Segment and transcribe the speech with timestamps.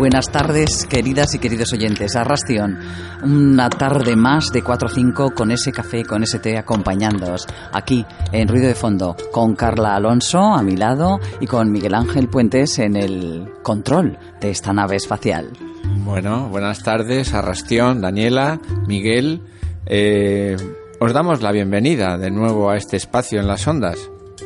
[0.00, 2.16] Buenas tardes, queridas y queridos oyentes.
[2.16, 2.78] Arrastión,
[3.22, 8.06] una tarde más de 4 o 5 con ese café, con ese té acompañándoos aquí
[8.32, 12.78] en Ruido de Fondo, con Carla Alonso a mi lado y con Miguel Ángel Puentes
[12.78, 15.50] en el control de esta nave espacial.
[15.98, 19.42] Bueno, buenas tardes, Arrastión, Daniela, Miguel.
[19.84, 20.56] Eh,
[20.98, 23.98] os damos la bienvenida de nuevo a este espacio en las ondas.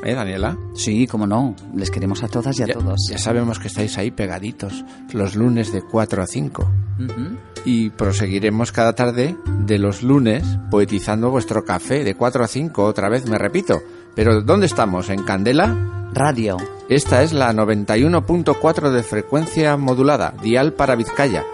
[0.05, 0.57] ¿Eh, Daniela?
[0.75, 1.57] Sí, cómo no.
[1.75, 3.09] Les queremos a todas y a Ya- todos.
[3.11, 6.63] Ya sabemos que estáis ahí pegaditos los lunes de 4 a 5.
[6.99, 7.37] Ujú.
[7.65, 13.09] Y proseguiremos cada tarde de los lunes poetizando vuestro café de 4 a 5, otra
[13.09, 13.81] vez me repito.
[14.15, 15.09] Pero ¿dónde estamos?
[15.09, 16.11] ¿En Candela?
[16.13, 16.59] Radio.
[16.89, 21.45] Esta es la 91.4 de frecuencia modulada, dial para Vizcaya.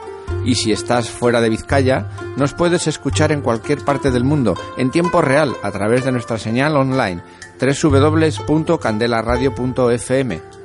[0.44, 4.90] Y si estás fuera de Vizcaya, nos puedes escuchar en cualquier parte del mundo, en
[4.90, 7.22] tiempo real, a través de nuestra señal online,
[7.60, 10.59] www.candelaradio.fm.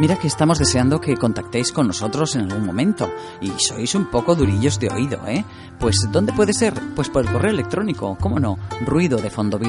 [0.00, 3.12] Mira que estamos deseando que contactéis con nosotros en algún momento.
[3.42, 5.44] Y sois un poco durillos de oído, ¿eh?
[5.78, 6.72] Pues, ¿dónde puede ser?
[6.96, 8.58] Pues por el correo electrónico, ¿cómo no?
[8.86, 9.60] Ruido de fondo.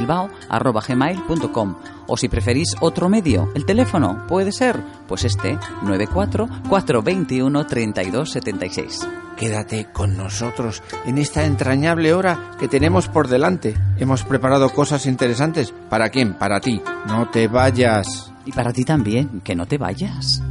[2.08, 9.08] O si preferís otro medio, el teléfono, puede ser, pues este, 94 421 3276.
[9.36, 13.78] Quédate con nosotros en esta entrañable hora que tenemos por delante.
[13.98, 15.74] Hemos preparado cosas interesantes.
[15.90, 16.36] ¿Para quién?
[16.36, 16.82] Para ti.
[17.06, 18.31] No te vayas.
[18.46, 20.42] Y para ti también, que no te vayas.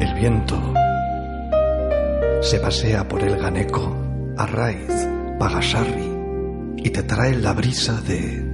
[0.00, 0.74] El viento
[2.40, 3.96] se pasea por el Ganeco,
[4.36, 6.08] Arraiz, Pagasarri
[6.76, 8.52] y te trae la brisa de...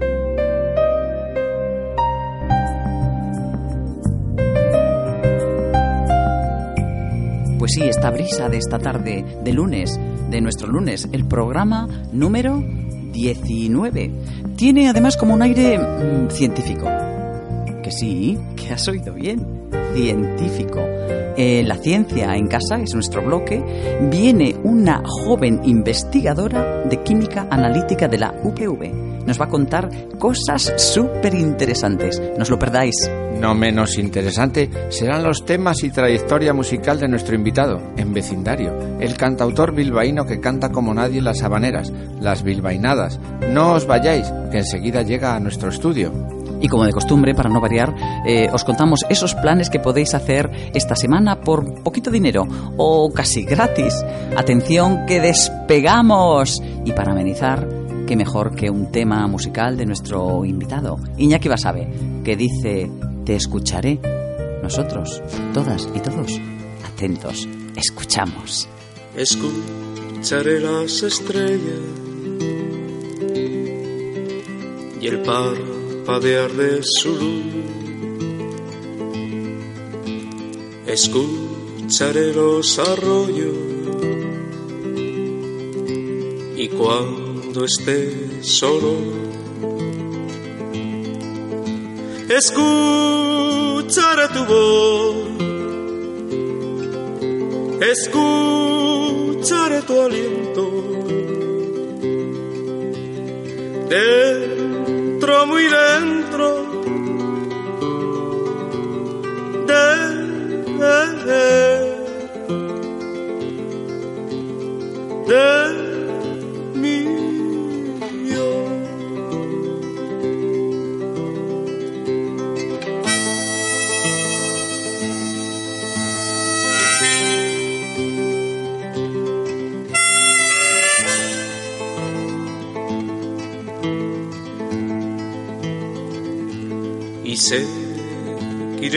[7.59, 9.99] Pues sí, esta brisa de esta tarde de lunes,
[10.31, 12.63] de nuestro lunes, el programa número
[13.15, 14.11] 19.
[14.57, 16.87] Tiene además como un aire mm, científico.
[17.83, 19.47] Que sí, que has oído bien.
[19.95, 20.81] Científico.
[21.37, 23.63] Eh, la ciencia en casa es nuestro bloque.
[24.11, 29.14] Viene una joven investigadora de química analítica de la UPV.
[29.27, 32.21] Nos va a contar cosas súper interesantes.
[32.37, 32.95] No os lo perdáis.
[33.41, 39.17] No menos interesante serán los temas y trayectoria musical de nuestro invitado, en vecindario, el
[39.17, 43.19] cantautor bilbaíno que canta como nadie las habaneras, las bilbainadas.
[43.51, 46.13] No os vayáis, que enseguida llega a nuestro estudio.
[46.61, 47.95] Y como de costumbre, para no variar,
[48.27, 52.47] eh, os contamos esos planes que podéis hacer esta semana por poquito dinero
[52.79, 54.03] o casi gratis.
[54.37, 56.63] Atención que despegamos.
[56.87, 57.69] Y para amenizar,
[58.07, 61.89] qué mejor que un tema musical de nuestro invitado, Iñaki Basabe,
[62.25, 62.91] que dice,
[63.25, 63.99] te escucharé.
[64.63, 65.23] Nosotros,
[65.53, 66.41] todas y todos,
[66.85, 68.69] atentos, escuchamos.
[69.15, 71.81] Escucharé las estrellas
[75.01, 77.45] y el parpadear de su luz.
[80.87, 83.57] Escucharé los arroyos
[86.57, 87.24] y cuando
[87.63, 88.97] esté solo,
[92.29, 95.15] escucharé tu voz.
[97.81, 100.71] Escucharé tu aliento
[103.91, 106.74] dentro, muy dentro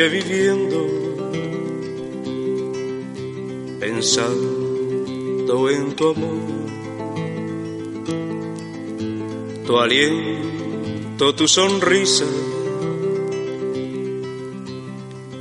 [0.06, 0.86] viviendo
[3.80, 6.38] pensando en tu amor,
[9.66, 12.26] tu aliento, tu sonrisa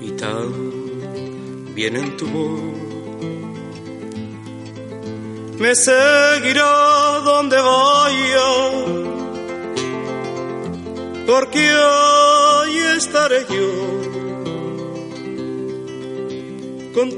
[0.00, 2.60] y también en tu voz.
[5.58, 8.48] Me seguirá donde vaya
[11.26, 13.95] porque ahí estaré yo
[16.96, 17.10] con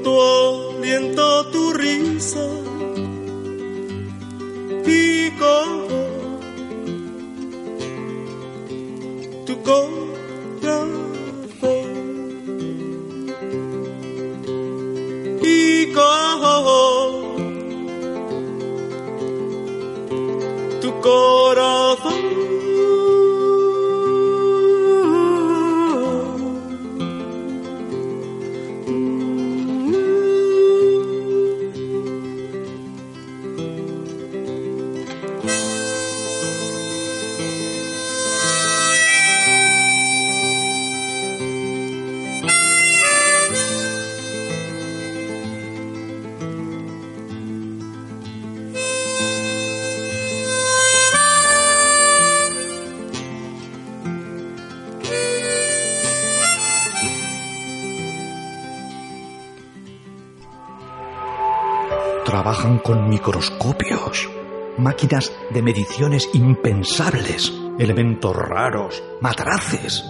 [62.59, 64.29] Trabajan con microscopios,
[64.77, 70.03] máquinas de mediciones impensables, elementos raros, matraces.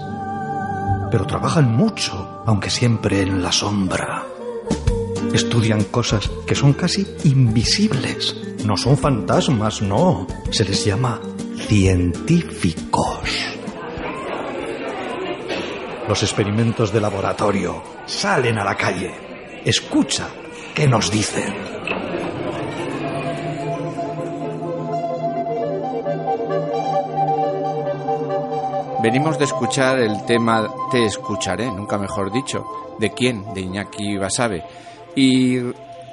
[1.11, 4.25] Pero trabajan mucho, aunque siempre en la sombra.
[5.31, 8.35] Estudian cosas que son casi invisibles.
[8.65, 10.25] No son fantasmas, no.
[10.49, 11.21] Se les llama
[11.67, 13.29] científicos.
[16.07, 19.13] Los experimentos de laboratorio salen a la calle.
[19.63, 20.29] Escucha
[20.73, 21.78] qué nos dicen.
[29.01, 32.65] Venimos de escuchar el tema Te escucharé, nunca mejor dicho.
[32.99, 33.53] ¿De quién?
[33.53, 34.63] De Iñaki Basabe.
[35.15, 35.59] Y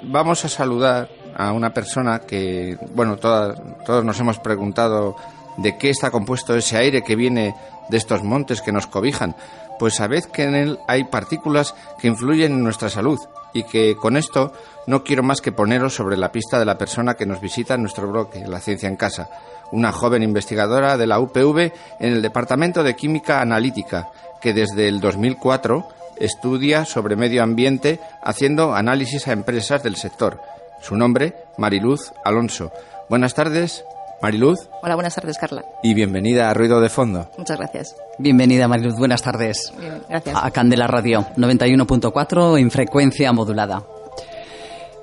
[0.03, 5.17] vamos a saludar a una persona que, bueno, todas- todos nos hemos preguntado
[5.57, 7.55] de qué está compuesto ese aire que viene
[7.89, 9.35] de estos montes que nos cobijan.
[9.79, 13.19] Pues sabed que en él hay partículas que influyen en nuestra salud
[13.53, 14.53] y que con esto
[14.87, 17.83] no quiero más que poneros sobre la pista de la persona que nos visita en
[17.83, 19.29] nuestro bloque, La Ciencia en Casa,
[19.73, 24.09] una joven investigadora de la UPV en el Departamento de Química Analítica,
[24.41, 30.41] que desde el 2004 estudia sobre medio ambiente haciendo análisis a empresas del sector.
[30.81, 32.71] Su nombre, Mariluz Alonso.
[33.09, 33.85] Buenas tardes,
[34.23, 35.63] Mariluz, Hola, buenas tardes, Carla.
[35.83, 37.29] y bienvenida a Ruido de Fondo.
[37.37, 37.97] Muchas gracias.
[38.19, 38.97] Bienvenida, Mariluz.
[38.97, 39.73] Buenas tardes.
[39.79, 40.37] Bien, gracias.
[40.43, 43.83] A Candela Radio 91.4 en frecuencia modulada.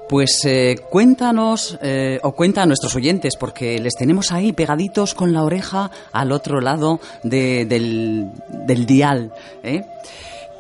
[0.09, 5.33] Pues eh, cuéntanos, eh, o cuenta a nuestros oyentes, porque les tenemos ahí pegaditos con
[5.33, 9.31] la oreja al otro lado de- del, del dial.
[9.63, 9.83] ¿eh?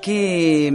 [0.01, 0.73] ¿Qué,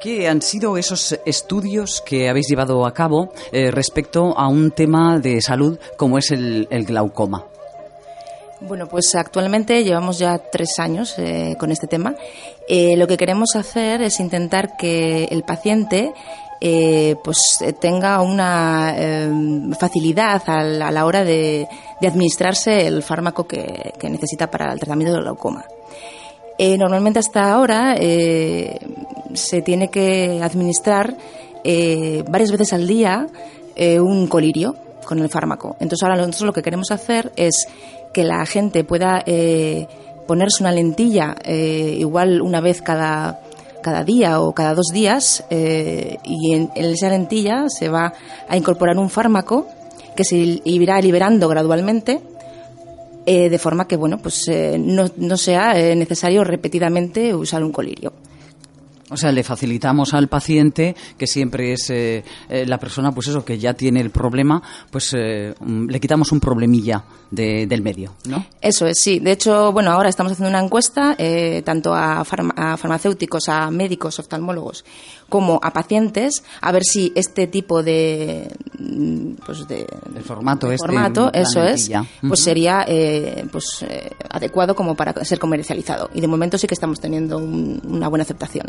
[0.00, 5.18] qué han sido esos estudios que habéis llevado a cabo eh, respecto a un tema
[5.18, 7.44] de salud como es el glaucoma?
[8.66, 12.14] Bueno, pues actualmente llevamos ya tres años eh, con este tema.
[12.66, 16.14] Eh, lo que queremos hacer es intentar que el paciente
[16.62, 18.94] eh, pues tenga una
[19.78, 21.68] facilidad a la, hora de,
[22.00, 25.66] administrarse el fármaco que, que necesita para el tratamiento del glaucoma.
[26.58, 31.14] Normalmente hasta ahora se tiene que administrar
[32.28, 33.26] varias veces al día
[33.76, 35.76] un colirio con el fármaco.
[35.80, 37.66] Entonces ahora nosotros lo que queremos hacer es
[38.14, 39.86] que la gente pueda eh,
[40.26, 43.40] ponerse una lentilla eh, igual una vez cada,
[43.82, 48.14] cada día o cada dos días eh, y en, en esa lentilla se va
[48.48, 49.66] a incorporar un fármaco
[50.16, 52.20] que se irá liberando gradualmente
[53.26, 58.12] de forma que bueno pues no, no sea necesario repetidamente usar un colirio.
[59.14, 63.44] O sea, le facilitamos al paciente, que siempre es eh, eh, la persona, pues eso,
[63.44, 68.14] que ya tiene el problema, pues eh, mm, le quitamos un problemilla de- del medio,
[68.28, 68.44] ¿no?
[68.60, 69.18] Eso es, sí.
[69.20, 73.70] De hecho, bueno, ahora estamos haciendo una encuesta eh, tanto a, farma- a farmacéuticos, a
[73.70, 74.84] médicos, oftalmólogos,
[75.28, 80.74] como a pacientes, a ver si este tipo de, mm, pues de, El formato de
[80.76, 81.88] este, formato, eso es,
[82.28, 86.10] pues sería eh, pues eh, adecuado como para ser comercializado.
[86.14, 88.66] Y de momento sí que estamos teniendo un- una buena aceptación.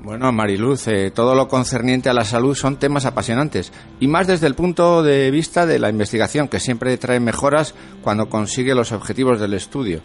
[0.00, 4.46] Bueno, Mariluz, eh, todo lo concerniente a la salud son temas apasionantes y más desde
[4.46, 9.40] el punto de vista de la investigación, que siempre trae mejoras cuando consigue los objetivos
[9.40, 10.00] del estudio.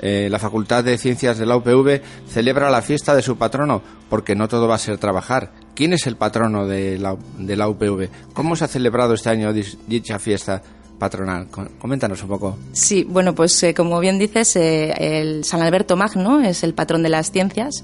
[0.00, 4.34] Eh, la Facultad de Ciencias de la UPV celebra la fiesta de su patrono, porque
[4.34, 5.50] no todo va a ser trabajar.
[5.74, 8.10] ¿Quién es el patrono de la, de la UPV?
[8.34, 10.62] ¿Cómo se ha celebrado este año dicha fiesta
[10.98, 11.48] patronal?
[11.48, 12.58] Com- Coméntanos un poco.
[12.72, 17.02] Sí, bueno, pues eh, como bien dices, eh, el San Alberto Magno es el patrón
[17.02, 17.82] de las ciencias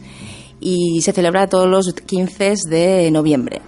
[0.60, 3.60] y se celebra todos los 15 de noviembre.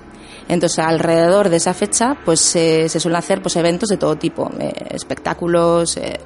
[0.48, 4.72] Entonces, alrededor de esa fecha, pues se suelen hacer pues eventos de todo tipo, eh,
[4.90, 6.18] espectáculos, eh,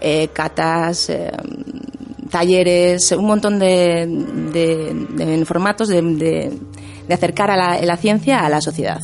[0.00, 1.10] eh, catas,
[2.30, 4.06] talleres, un montón de,
[4.52, 9.00] de- de formatos de, de- acercar a la ciencia a la sociedad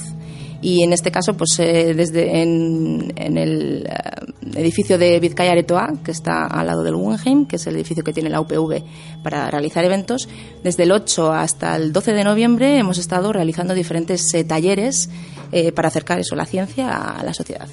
[0.62, 6.12] y en este caso pues eh, desde en, el eh, edificio de Vizcaya Aretoa que
[6.12, 8.83] está al lado del Guggenheim que es el edificio que tiene la UPV
[9.23, 10.28] para realizar eventos
[10.62, 15.11] desde el 8 hasta el 12 de noviembre hemos estado realizando diferentes eh, talleres
[15.75, 17.69] para acercar eso la ciencia a la sociedad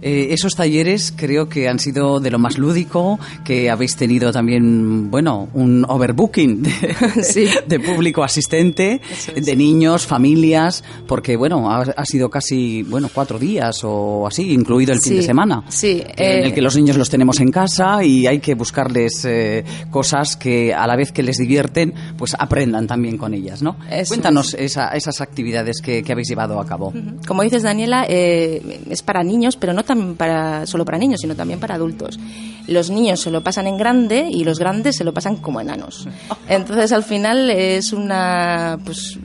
[0.00, 5.10] eh, esos talleres creo que han sido de lo más lúdico, que habéis tenido también,
[5.10, 9.00] bueno, un overbooking de, público asistente,
[9.34, 15.00] de niños, familias, porque, bueno, ha, sido casi, bueno, cuatro días o así, incluido el
[15.00, 15.64] fin de semana.
[15.68, 16.02] Sí.
[16.16, 20.36] en el que los niños los tenemos en casa y hay que buscarles eh, cosas
[20.36, 23.76] que a la vez que les divierten, pues aprendan también con ellas, ¿no?
[24.08, 26.92] Cuéntanos esas actividades que, habéis llevado a cabo.
[27.26, 29.84] Como dices, Daniela, eh, es para niños, pero no
[30.16, 32.18] para, solo para niños, sino también para adultos.
[32.66, 36.08] Los niños se lo pasan en grande y los grandes se lo pasan como enanos.
[36.48, 39.18] Entonces, al final es una, pues,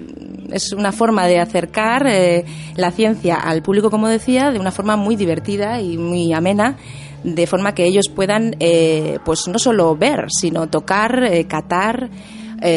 [0.51, 4.95] es una forma de acercar eh, la ciencia al público, como decía, de una forma
[4.95, 6.77] muy divertida y muy amena
[7.23, 12.09] de forma que ellos puedan eh, pues no solo ver sino tocar eh, catar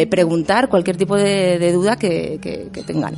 [0.09, 2.41] preguntar cualquier tipo de, duda que
[2.87, 3.15] tengan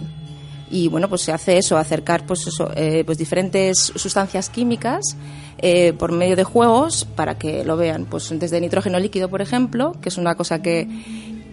[0.70, 5.16] y bueno pues se hace eso acercar pues eh, pues diferentes sustancias químicas
[5.58, 8.04] eh, por medio de juegos para que lo vean.
[8.04, 10.86] Pues desde nitrógeno líquido por ejemplo que es una cosa que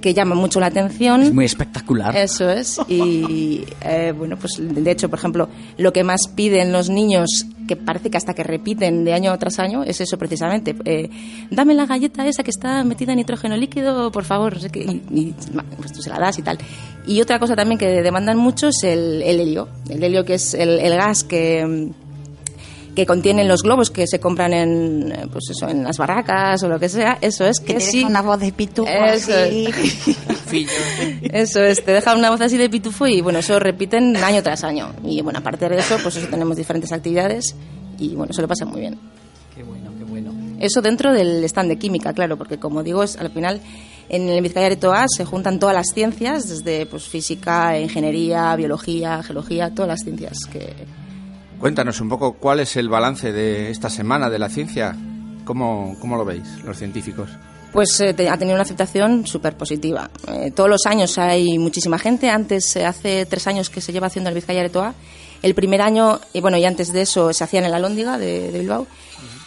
[0.06, 1.24] que llama mucho la atención.
[1.24, 2.16] Es muy espectacular.
[2.16, 2.80] Eso es.
[2.88, 7.76] Y eh, bueno, pues de hecho, por ejemplo, lo que más piden los niños, que
[7.76, 10.76] parece que hasta que repiten de año tras año, es eso precisamente.
[10.86, 11.10] Eh,
[11.50, 14.56] dame la galleta esa que está metida en nitrógeno líquido, por favor.
[14.76, 15.34] Y, y
[15.76, 16.60] pues tú se la das y tal.
[17.08, 19.70] Y otra cosa también que demandan mucho es el, helio.
[19.90, 21.96] El helio que es el gas que
[22.96, 26.80] que contienen los globos que se compran en pues eso en las barracas o lo
[26.80, 28.04] que sea eso es que, sí.
[28.04, 29.76] una voz de pitufo eso Es.
[31.34, 34.64] eso es te deja una voz así de pitufo y bueno eso repiten año tras
[34.64, 34.94] año.
[35.04, 37.56] Y bueno aparte de eso pues eso tenemos diferentes actividades
[38.00, 38.98] y bueno se lo pasa muy bien.
[39.54, 40.34] Qué bueno qué bueno.
[40.60, 43.60] Eso dentro del stand de química claro porque como digo es al final
[44.08, 49.74] en el Vizcaya Aretoa se juntan todas las ciencias desde pues física ingeniería biología geología
[49.74, 50.74] todas las ciencias que
[51.66, 54.96] Cuéntanos un poco cuál es el balance de esta semana de la ciencia.
[55.46, 57.32] ¿Cómo, cómo lo veis los científicos?
[57.72, 60.12] Pues eh, ha tenido una aceptación súper positiva.
[60.28, 62.30] Eh, todos los años hay muchísima gente.
[62.30, 64.94] Antes, eh, hace tres años que se lleva haciendo el Vizcaya Aretoa.
[65.42, 68.52] El primer año, y bueno, y antes de eso se hacía en la Lóndiga de,
[68.52, 68.86] Bilbao.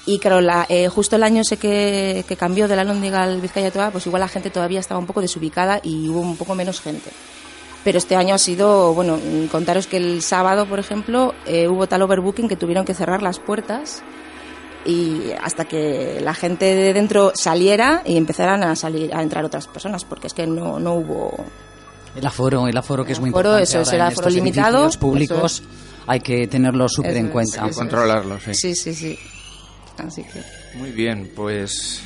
[0.04, 3.68] Y claro, la, justo el año ese que, que cambió de la Lóndiga al Vizcaya
[3.68, 6.80] Aretoa, pues igual la gente todavía estaba un poco desubicada y hubo un poco menos
[6.80, 7.10] gente
[7.85, 9.18] pero este año ha sido, bueno,
[9.50, 13.38] contaros que el sábado, por ejemplo, eh, hubo tal overbooking que tuvieron que cerrar las
[13.38, 14.02] puertas
[14.85, 19.66] y hasta que la gente de dentro saliera y empezaran a salir a entrar otras
[19.66, 21.44] personas porque es que no, no hubo.
[22.16, 25.62] El aforo el aforo que es muy importante eso es el aforo limitado los públicos
[26.06, 27.68] hay que tenerlo súper en cuenta.
[27.70, 28.54] Controlarlo sí.
[28.54, 29.18] Sí sí sí.
[29.99, 30.42] Así que.
[30.78, 32.02] Muy bien pues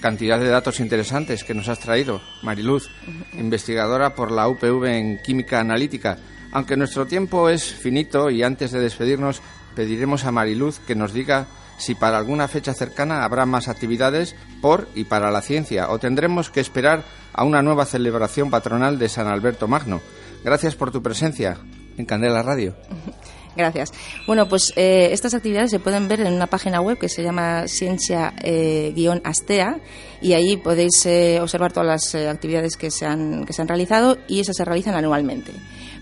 [0.00, 2.88] cantidad de datos interesantes que nos has traído, Mariluz,
[3.34, 6.18] investigadora por la UPV en Química Analítica.
[6.52, 9.40] Aunque nuestro tiempo es finito y antes de despedirnos
[9.74, 11.46] pediremos a Mariluz que nos diga
[11.78, 16.50] si para alguna fecha cercana habrá más actividades por y para la ciencia o tendremos
[16.50, 20.00] que esperar a una nueva celebración patronal de San Alberto Magno.
[20.44, 21.58] Gracias por tu presencia
[21.96, 22.74] en Candela Radio.
[23.56, 23.92] Gracias.
[24.26, 27.66] Bueno, pues eh, estas actividades se pueden ver en una página web que se llama
[27.66, 29.80] ciencia-astea
[30.22, 33.68] y ahí podéis eh, observar todas las eh, actividades que se, han, que se han
[33.68, 35.52] realizado y esas se realizan anualmente.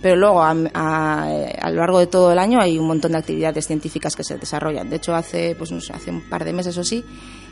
[0.01, 4.15] Pero luego, a, lo largo de todo el año, hay un montón de actividades científicas
[4.15, 4.89] que se desarrollan.
[4.89, 7.05] De hecho, hace, pues, hace un par de meses o sí,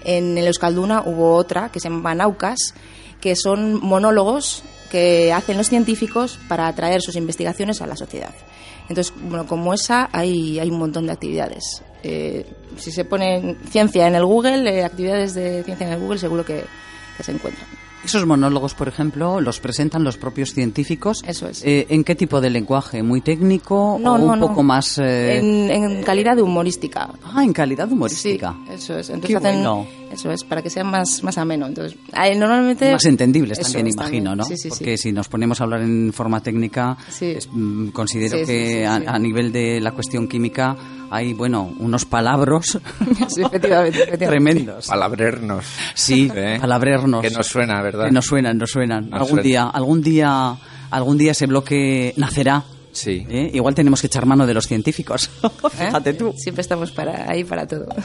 [0.04, 2.74] en el Euskalduna hubo otra que se llama Naucas,
[3.20, 4.62] que son monólogos
[4.92, 8.32] que hacen los científicos para atraer sus investigaciones a la sociedad.
[8.88, 11.82] Entonces, bueno, como esa hay, hay un montón de actividades.
[12.02, 16.18] Eh, si se pone ciencia en el Google, eh, actividades de ciencia en el Google,
[16.18, 16.64] seguro que
[17.20, 17.66] se encuentran.
[18.06, 21.25] Esos monólogos, por ejemplo, los presentan los propios científicos.
[21.26, 21.64] Eso es.
[21.64, 23.02] Eh, ¿En qué tipo de lenguaje?
[23.02, 24.98] ¿Muy técnico o un poco más...?
[24.98, 25.38] Eh?
[25.38, 27.10] En, calidad de humorística.
[27.25, 28.54] Ah, en calidad humorística.
[28.68, 29.10] Sí, eso es.
[29.10, 29.66] Entonces hacen,
[30.12, 31.66] Eso es, para que sea más, más ameno.
[31.66, 31.98] Entonces,
[32.36, 32.92] normalmente...
[32.92, 34.44] Más entendibles también, imagino, ¿no?
[34.44, 36.96] Sí, sí, Porque si nos ponemos a hablar en forma técnica,
[37.52, 40.76] mm, considero que a nivel de la cuestión química
[41.10, 42.78] hay, bueno, unos palabros
[44.18, 44.86] tremendos.
[44.86, 45.64] Palabrernos.
[45.94, 46.58] Sí, ¿Eh?
[46.60, 47.22] palabrernos.
[47.22, 48.06] Que nos suena, ¿verdad?
[48.06, 49.08] Que nos suenan, nos suenan.
[49.12, 50.56] algún día, algún día,
[50.90, 52.64] algún día ese bloque nacerá
[52.96, 53.26] Sí.
[53.28, 53.50] ¿Eh?
[53.52, 55.30] Igual tenemos que echar mano de los científicos.
[55.42, 55.48] ¿Eh?
[55.86, 56.32] Fíjate tú.
[56.36, 57.86] Siempre estamos para, ahí para todo.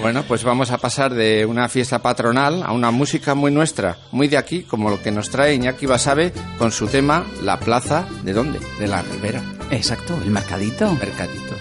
[0.00, 4.28] Bueno, pues vamos a pasar de una fiesta patronal a una música muy nuestra, muy
[4.28, 8.32] de aquí, como lo que nos trae Iñaki Basabe con su tema La Plaza, ¿de
[8.32, 8.60] dónde?
[8.78, 10.92] De la Ribera, Exacto, el mercadito.
[10.94, 11.54] Mercadito.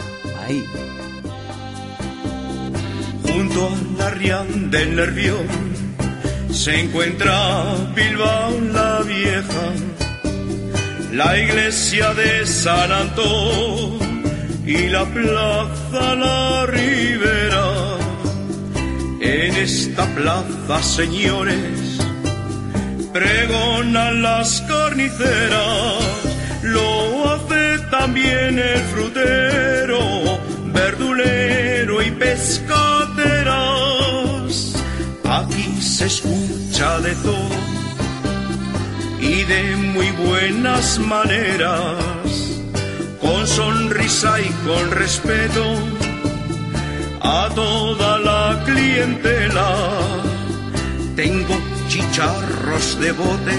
[0.46, 0.63] Ahí.
[3.24, 5.48] Junto a la Rian del Nervión
[6.51, 9.74] se encuentra Bilbao la Vieja,
[11.12, 13.98] la iglesia de San Antón
[14.66, 17.98] y la plaza La Ribera.
[19.22, 22.00] En esta plaza, señores,
[23.14, 26.04] pregonan las carniceras,
[26.64, 30.00] lo hace también el frutero,
[30.74, 33.48] verdulero y pescaderas.
[35.24, 37.77] Aquí se escucha de todo
[39.38, 41.96] y de muy buenas maneras,
[43.22, 45.63] con sonrisa y con respeto
[47.22, 49.70] a toda la clientela.
[51.15, 51.56] Tengo
[51.88, 53.58] chicharros de bote,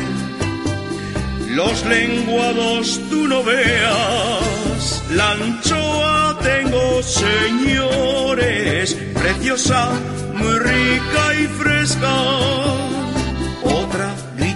[1.51, 5.05] los lenguados tú no veas.
[5.11, 9.91] La anchoa tengo, señores, preciosa,
[10.35, 12.98] muy rica y fresca.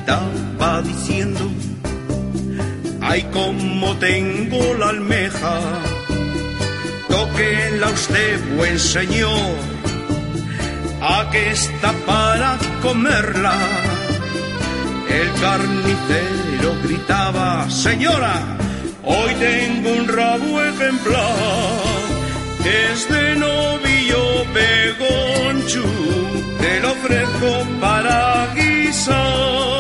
[0.04, 1.48] Gritaba diciendo,
[3.00, 5.60] ay, como tengo la almeja.
[7.08, 9.54] Tóquela usted, buen señor,
[11.00, 13.54] a que está para comerla.
[15.08, 18.58] El carnicero gritaba, señora,
[19.04, 21.78] hoy tengo un rabo ejemplar,
[22.64, 25.84] es de novillo pegonchu,
[26.58, 29.71] te lo ofrezco para guisar.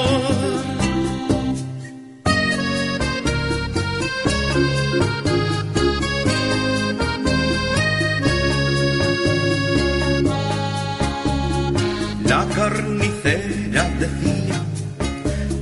[12.62, 14.58] Carnicera decía,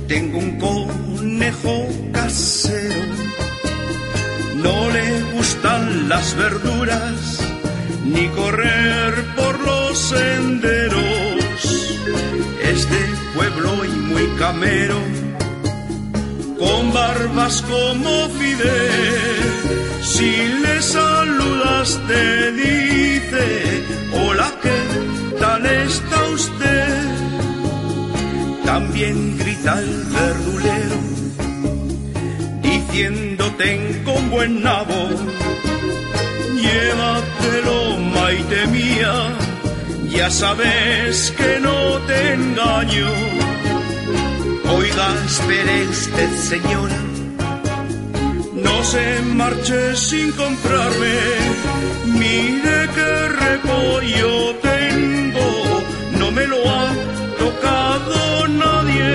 [0.07, 3.15] tengo un conejo casero,
[4.63, 7.39] no le gustan las verduras
[8.05, 11.01] ni correr por los senderos.
[12.71, 13.03] Es de
[13.35, 14.99] pueblo y muy camero,
[16.59, 19.41] con barbas como Fidel.
[20.03, 20.31] Si
[20.63, 23.83] le saludas te dice,
[24.13, 24.50] hola, ¿qué
[25.41, 26.87] tal está usted?
[28.63, 30.97] También grita el verdulero,
[32.61, 35.01] diciendo tengo un buen nabo,
[36.63, 39.15] llévatelo, maite mía,
[40.09, 41.77] ya sabes que no
[42.07, 43.11] te engaño.
[44.77, 47.01] Oiga, espere usted, señora,
[48.65, 49.05] no se
[49.39, 51.15] marche sin comprarme,
[52.19, 53.11] mire qué
[53.45, 54.80] repollo me
[56.51, 56.87] lo ha
[57.43, 59.11] tocado nadie.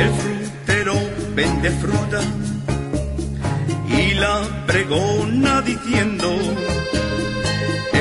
[0.00, 0.94] El frutero
[1.34, 2.20] vende fruta
[4.00, 6.28] y la pregona diciendo,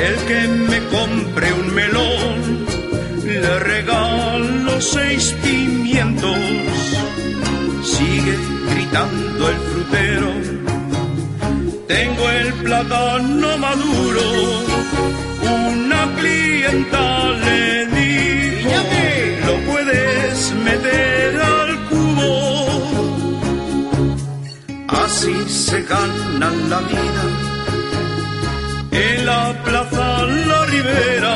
[0.08, 0.40] el que
[0.72, 2.36] me compre un melón,
[3.44, 6.40] le regalo seis pimientos.
[7.96, 8.36] Sigue
[8.72, 10.32] gritando el frutero,
[11.88, 14.26] tengo el plátano maduro,
[16.20, 18.72] clienta le dijo,
[19.48, 22.34] lo puedes meter al cubo.
[24.88, 27.26] Así se ganan la vida
[28.92, 31.36] en la plaza La Ribera,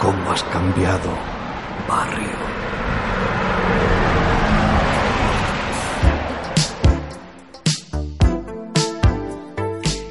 [0.00, 1.10] ¿Cómo has cambiado,
[1.88, 2.36] barrio?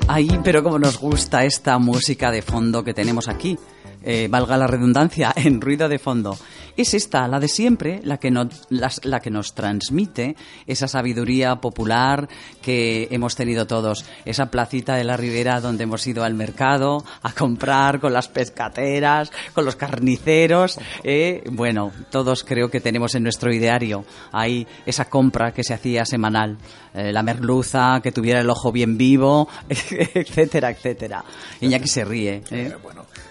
[0.07, 3.59] Ay, pero como nos gusta esta música de fondo que tenemos aquí.
[4.01, 6.37] Eh, valga la redundancia, en ruido de fondo.
[6.77, 10.35] Es esta, la de siempre, la que, no, la, que nos transmite
[10.67, 12.27] esa sabiduría popular
[12.61, 14.05] que hemos tenido todos.
[14.25, 19.31] Esa placita de la ribera donde hemos ido al mercado a comprar con las pescateras,
[19.53, 20.77] con los carniceros.
[21.03, 26.05] Eh, bueno, todos creo que tenemos en nuestro ideario ahí esa compra que se hacía
[26.05, 26.57] semanal.
[26.93, 31.23] Eh, la merluza, que tuviera el ojo bien vivo, etcétera, etcétera.
[31.59, 32.41] Iñaki se ríe.
[32.51, 32.73] ¿eh?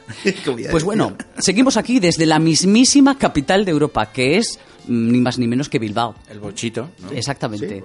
[0.71, 5.39] Pues bueno, seguimos aquí desde la mismísima capital de Europa, que es mm, ni más
[5.39, 6.15] ni menos que Bilbao.
[6.29, 6.91] El bochito.
[7.13, 7.83] Exactamente.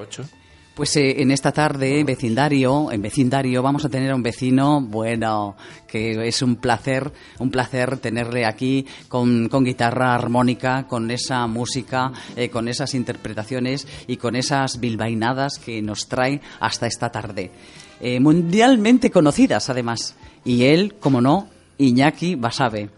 [0.79, 4.79] Pues eh, en esta tarde, en vecindario, en vecindario, vamos a tener a un vecino,
[4.79, 12.13] bueno, que es un placer, un placer tenerle aquí con, guitarra armónica, con esa música,
[12.37, 17.51] eh, con esas interpretaciones y con esas bilbainadas que nos trae hasta esta tarde.
[17.99, 20.15] Eh, mundialmente conocidas, además.
[20.45, 21.49] Y él, como no,
[21.79, 22.89] Iñaki Basabe.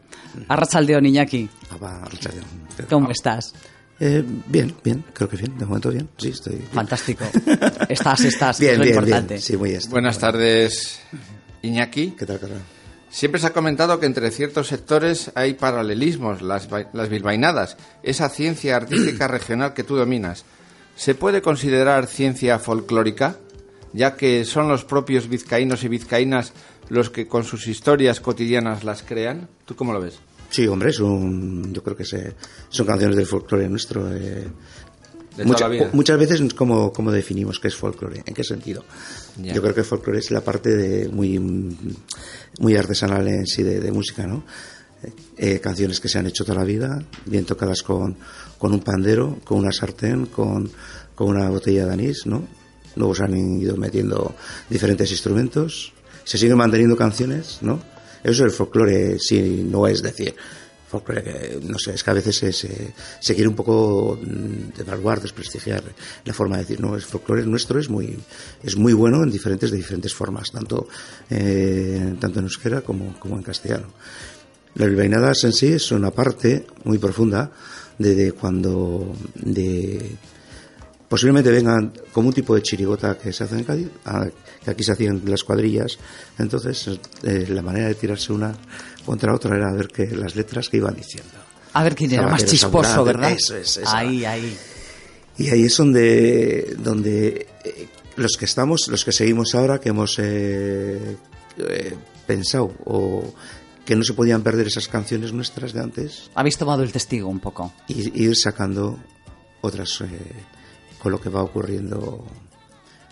[0.48, 1.50] Arrachaldeón, Iñaki.
[2.90, 3.54] ¿Cómo estás?
[4.00, 6.10] Eh, bien, bien, creo que bien, de momento bien.
[6.18, 6.56] Sí, estoy.
[6.74, 7.24] Fantástico.
[7.88, 9.34] Estás, estás, bien, es lo bien, importante.
[9.36, 9.42] Bien.
[9.42, 11.00] Sí, muy Buenas tardes,
[11.62, 12.12] Iñaki.
[12.12, 12.60] ¿Qué tal, Carlos?
[13.12, 18.78] Siempre se ha comentado que entre ciertos sectores hay paralelismos, las, las bilbainadas, esa ciencia
[18.78, 20.46] artística regional que tú dominas.
[20.96, 23.36] ¿Se puede considerar ciencia folclórica?
[23.94, 26.54] Ya que son los propios vizcaínos y vizcaínas
[26.92, 29.48] los que con sus historias cotidianas las crean.
[29.64, 30.20] ¿Tú cómo lo ves?
[30.50, 32.36] Sí, hombre, son, yo creo que se,
[32.68, 34.14] son canciones del folclore nuestro.
[34.14, 34.46] Eh,
[35.94, 38.24] muchas veces, ¿cómo, ¿cómo, definimos qué es folclore?
[38.26, 38.84] ¿En qué sentido?
[39.38, 41.40] Yo creo que folclore es la parte de muy,
[42.60, 44.44] muy artesanal en sí de, música, ¿no?
[45.38, 48.18] Eh, canciones que se han hecho toda la vida, bien tocadas con,
[48.58, 50.70] con un pandero, con una sartén, con,
[51.16, 52.46] con una botella de anís, ¿no?
[52.98, 54.36] Luego se han ido metiendo
[54.70, 57.80] diferentes instrumentos, se siguen manteniendo canciones, ¿no?
[58.24, 60.36] Eso es el folclore, si no es decir,
[60.92, 65.84] folclore que, no sé, es que a veces se, quiere un poco mm, devaluar, desprestigiar
[66.26, 68.18] la forma de decir, no, el folclore nuestro es muy,
[68.62, 70.88] es muy bueno en diferentes, de diferentes formas, tanto,
[71.30, 73.88] eh, tanto en euskera como, como en castellano.
[74.76, 77.52] Las bilbainadas en sí es una parte muy profunda
[77.98, 80.16] de, de cuando, de,
[81.08, 83.90] posiblemente vengan como un tipo de chirigota que se hace en Cádiz,
[84.64, 85.98] que aquí se hacían las cuadrillas.
[86.38, 86.90] Entonces,
[87.24, 88.54] eh, la manera de tirarse una
[89.06, 91.34] contra otra era ver que las letras que iban diciendo.
[91.74, 93.32] A ver quién era más chisposo, ¿verdad?
[93.32, 94.58] Eso es, ahí, ahí.
[95.38, 100.20] Y ahí es donde, donde eh, los que estamos, los que seguimos ahora, que hemos
[100.20, 101.18] eh,
[102.28, 103.34] pensado o
[103.86, 106.30] que no se podían perder esas canciones nuestras de antes.
[106.36, 107.74] Habéis tomado el testigo un poco.
[107.88, 109.00] Y ir sacando
[109.62, 110.04] otras
[111.02, 112.24] con lo que va ocurriendo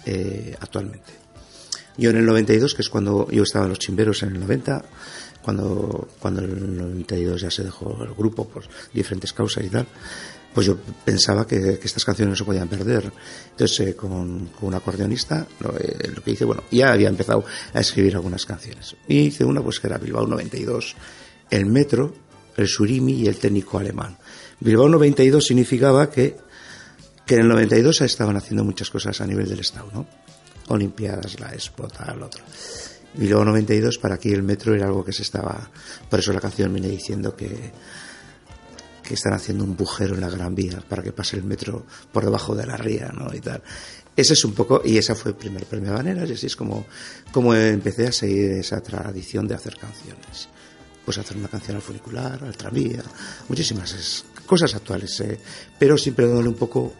[0.05, 1.11] eh, actualmente.
[1.99, 4.85] Yo en el 92, que es cuando yo estaba en los chimberos en el 90,
[5.41, 9.85] cuando, cuando en el 92 ya se dejó el grupo por diferentes causas y tal,
[10.53, 13.11] pues yo pensaba que, estas canciones no se podían perder.
[13.51, 17.43] Entonces, eh, con, con, un acordeonista, lo, eh, lo, que hice, bueno, ya había empezado
[17.73, 18.95] a escribir algunas canciones.
[19.07, 20.95] Y hice una, pues que era Bilbao 92,
[21.51, 22.13] el metro,
[22.57, 24.17] el surimi y el técnico alemán.
[24.59, 26.37] Bilbao 92 significaba que
[27.29, 30.07] que en el 92 estaban haciendo muchas cosas a nivel del Estado, ¿no?
[30.69, 32.43] Olimpiadas, la Expo, tal, otro.
[33.15, 35.69] Y luego 92 para aquí el metro era algo que se estaba,
[36.09, 37.71] por eso la canción viene diciendo que,
[39.03, 42.23] que están haciendo un bujero en la Gran Vía para que pase el metro por
[42.23, 43.33] debajo de la ría, ¿no?
[43.33, 43.63] Y tal.
[44.15, 46.85] Ese es un poco, y esa fue el primer premio de y así es como,
[47.31, 50.49] como empecé a seguir esa tradición de hacer canciones.
[51.05, 53.01] Pues hacer una canción al funicular, al tranvía,
[53.47, 55.39] muchísimas cosas actuales, ¿eh?
[55.79, 56.93] pero siempre dándole un poco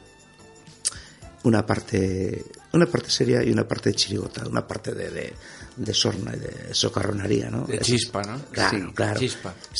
[1.44, 5.34] una parte una parte seria y una parte de chirigota, una parte de, de,
[5.76, 7.66] de sorna y de socarronería, ¿no?
[7.66, 8.40] De chispa, ¿no?
[8.52, 9.20] Claro, claro.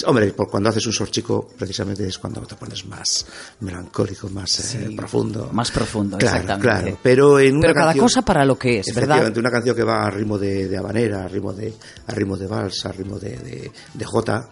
[0.06, 3.26] Hombre, por cuando haces un sorchico, precisamente es cuando te pones más
[3.60, 5.50] melancólico, más eh, profundo.
[5.54, 6.82] Más profundo, claro, exactamente.
[6.84, 9.38] Claro, pero en una Pero cada canción, cosa para lo que es, ¿verdad?
[9.38, 11.74] una canción que va a ritmo de, de habanera, a ritmo de,
[12.08, 14.50] a ritmo de vals, a ritmo de, de, de jota.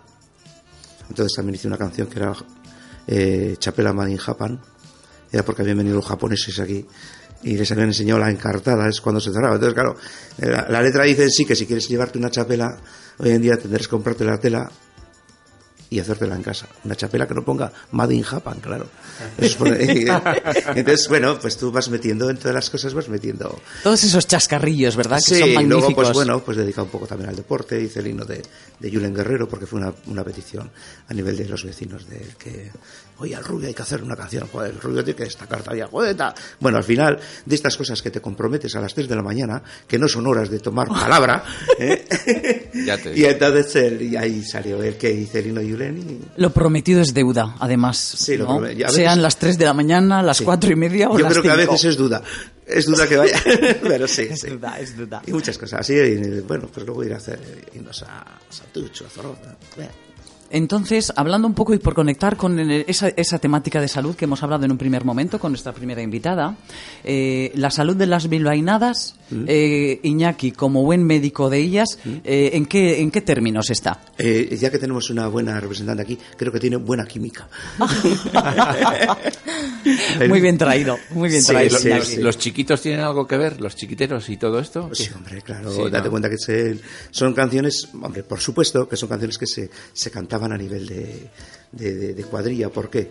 [1.09, 2.33] Entonces también hice una canción que era
[3.07, 4.59] eh, Chapela Made in Japan,
[5.31, 6.85] era porque habían venido los japoneses aquí
[7.43, 9.55] y les habían enseñado la encartada, es cuando se cerraba.
[9.55, 9.95] Entonces, claro,
[10.39, 12.77] la, letra dice sí que si quieres llevarte una chapela,
[13.17, 14.71] hoy en día tendrás que comprarte la tela
[15.89, 16.67] y hacértela en casa.
[16.83, 18.87] Una chapela que no ponga Made in Japan, claro.
[19.39, 23.59] Entonces, bueno, pues tú vas metiendo en todas las cosas, vas metiendo.
[23.83, 25.19] Todos esos chascarrillos, ¿verdad?
[25.19, 25.87] Sí, que son y magníficos.
[25.87, 27.81] luego, pues bueno, pues dedicado un poco también al deporte.
[27.81, 28.43] Hice el himno de,
[28.79, 30.69] de Julen Guerrero, porque fue una, una petición
[31.07, 32.71] a nivel de los vecinos de que,
[33.19, 35.87] oye, al rubio hay que hacer una canción, joder, el rubio tiene que destacar todavía,
[35.87, 36.15] joder.
[36.59, 39.61] Bueno, al final, de estas cosas que te comprometes a las 3 de la mañana,
[39.87, 41.43] que no son horas de tomar palabra,
[41.79, 42.69] ¿eh?
[42.85, 45.67] Ya te y entonces él, y ahí salió el que hice el himno de
[46.37, 47.97] Lo prometido es deuda, además.
[47.97, 50.43] Sean las 3 de la mañana, las Sí.
[50.43, 52.21] cuatro y media o Yo las creo que a veces es duda.
[52.65, 53.39] Es duda que vaya.
[53.81, 54.49] Pero sí, Es sí.
[54.49, 55.21] duda, es duda.
[55.25, 55.93] Y muchas cosas así.
[55.93, 57.39] y, bueno, pues luego ir a hacer,
[57.73, 59.87] irnos a Santucho, a.
[60.49, 64.41] Entonces, hablando un poco y por conectar con esa, esa temática de salud que hemos
[64.43, 66.55] hablado en un primer momento con nuestra primera invitada,
[67.03, 69.43] eh, la salud de las bilbainadas, Mm.
[69.47, 74.01] eh, Iñaki, como buen médico de ellas, eh, ¿en, qué, ¿en qué términos está?
[74.17, 77.47] Eh, ya que tenemos una buena representante aquí, creo que tiene buena química.
[80.27, 81.77] Muy bien traído, muy bien Sí, traído.
[82.19, 83.61] ¿Los chiquitos tienen algo que ver?
[83.61, 84.89] ¿Los chiquiteros y todo esto?
[84.93, 85.71] Sí, hombre, claro.
[85.71, 86.11] Sí, date ¿no?
[86.11, 86.79] cuenta que se-
[87.11, 91.29] son canciones, hombre, por supuesto que son canciones que se, se cantaban a nivel de,
[91.71, 92.69] de, de- de cuadrilla.
[92.69, 93.09] ¿Por qué?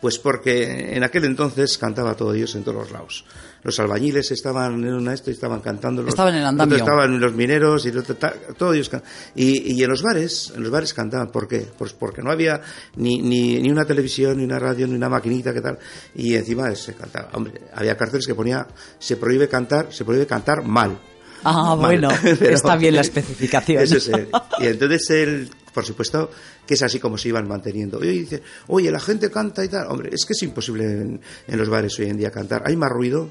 [0.00, 3.24] Pues porque en aquel entonces cantaba todo Dios en todos los lados.
[3.62, 6.00] Los albañiles estaban en una esto y estaban cantando.
[6.02, 6.76] Los, Estaban en el andamio.
[6.76, 9.02] Estaban los mineros y lo- ta- todo Dios can-
[9.34, 11.30] y, y en los bares, en los bares cantaban.
[11.32, 11.66] ¿Por qué?
[11.76, 12.60] Pues porque no había
[12.96, 15.78] ni, ni, ni una televisión, ni una radio, ni una maquinita, ¿qué tal?
[16.14, 17.30] Y encima se cantaba.
[17.34, 18.66] Hombre, había carteles que ponía
[18.98, 20.98] se prohíbe cantar, se prohíbe cantar mal.
[21.44, 21.78] Ah, Mal.
[21.78, 23.82] bueno, Pero- está bien la especificación.
[23.82, 24.28] Eso es él.
[24.58, 26.28] Y entonces él, por supuesto,
[26.66, 28.02] que es así como se iban manteniendo.
[28.04, 29.86] Y hoy oye, la gente canta y tal.
[29.88, 32.64] Hombre, es que es imposible en, en los bares hoy en día cantar.
[32.66, 33.30] Hay más ruido,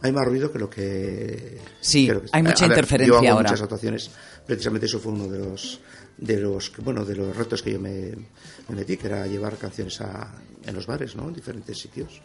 [0.00, 1.58] hay más ruido que lo que...
[1.80, 3.48] Sí, que lo que- hay mucha A ver, interferencia yo hago ahora.
[3.50, 4.10] muchas actuaciones.
[4.46, 5.80] Precisamente eso fue uno de los
[6.18, 8.10] de los bueno de los retos que yo me,
[8.68, 10.34] me metí que era llevar canciones a,
[10.64, 12.20] en los bares no en diferentes sitios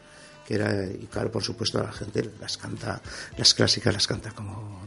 [0.47, 2.99] que era y claro por supuesto la gente las canta
[3.37, 4.81] las clásicas las canta como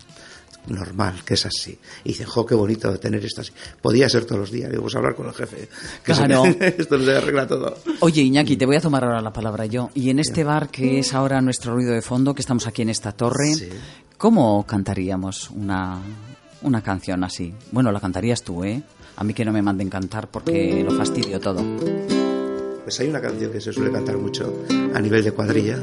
[0.69, 1.79] normal, que es así.
[2.05, 3.53] Y dicen, jo, qué bonito tener esto así.
[3.81, 4.71] Podía ser todos los días.
[4.71, 5.69] Digo, pues hablar con el jefe.
[6.05, 6.45] que se- Claro.
[6.61, 7.77] esto nos arregla todo.
[8.01, 9.91] Oye, Iñaki, te voy a tomar ahora la palabra yo.
[9.95, 12.91] Y en este bar que es ahora nuestro ruido de fondo, que estamos aquí en
[12.91, 13.69] esta torre, Sí.
[14.19, 16.01] ¿cómo cantaríamos una,
[16.63, 17.53] una canción así?
[17.73, 18.83] Bueno, la cantarías tú, ¿eh?
[19.17, 21.63] A mí que no me manden cantar porque lo fastidio todo.
[22.85, 24.63] Pues hay una canción que se suele cantar mucho
[24.95, 25.79] a nivel de cuadrilla.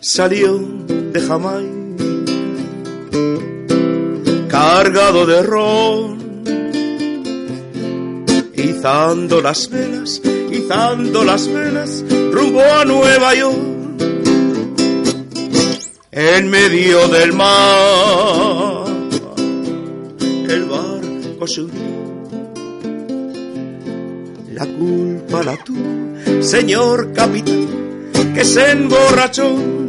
[0.00, 0.58] Salió
[1.12, 1.78] de Jamaica
[4.48, 6.18] cargado de ron,
[8.54, 13.56] izando las velas, izando las velas, rumbo a Nueva York.
[16.10, 18.86] En medio del mar,
[20.48, 21.62] el barco se.
[24.54, 27.68] La culpa la tuvo, señor capitán,
[28.34, 29.87] que se emborrachó.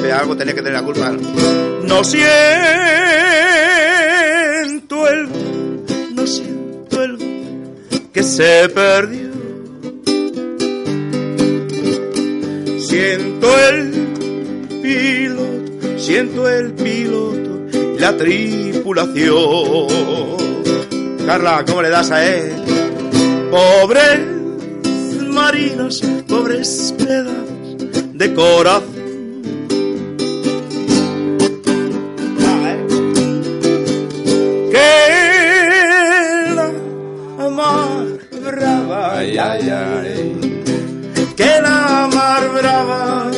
[0.00, 1.12] Siempre algo tenía que tener la culpa.
[1.82, 2.26] No siento
[5.08, 5.28] el,
[6.14, 7.18] no siento el
[8.10, 9.28] que se perdió.
[12.78, 13.90] Siento el
[14.82, 17.66] piloto, siento el piloto,
[17.98, 19.86] la tripulación.
[21.26, 22.54] Carla, ¿cómo le das a él?
[23.50, 24.18] Pobres
[25.30, 28.99] marinos, pobres pedazos de corazón.
[39.60, 41.32] Ay, ay, ay.
[41.36, 43.30] que la mar brava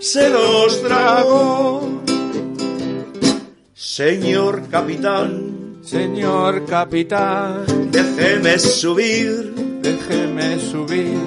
[0.00, 2.02] se los tragó.
[3.74, 11.18] Señor capitán, Señor capitán, déjeme subir déjeme subir.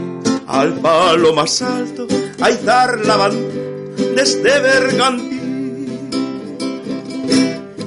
[0.48, 2.08] al palo más alto
[2.40, 6.10] a izar la de este bergantín.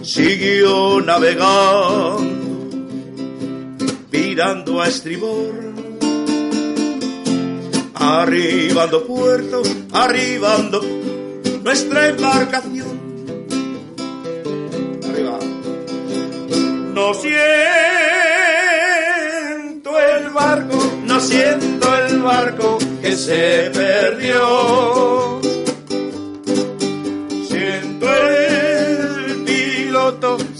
[0.02, 2.18] Siguió navegando,
[4.30, 5.52] virando a estribor,
[7.96, 10.80] arribando puerto, arribando
[11.64, 13.00] nuestra embarcación.
[15.08, 15.36] Arriba.
[16.94, 17.40] No siento
[19.98, 25.49] el barco, no siento el barco que se perdió.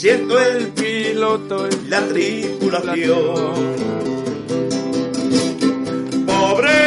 [0.00, 3.76] Siento el Piloto, la tripulación.
[6.26, 6.82] Pobres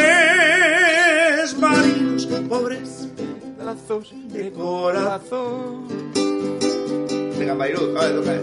[1.59, 3.07] marinos, pobres
[3.55, 5.85] brazos de corazón.
[5.85, 7.37] corazón.
[7.37, 8.41] Venga, Mayrú, a ver, toca.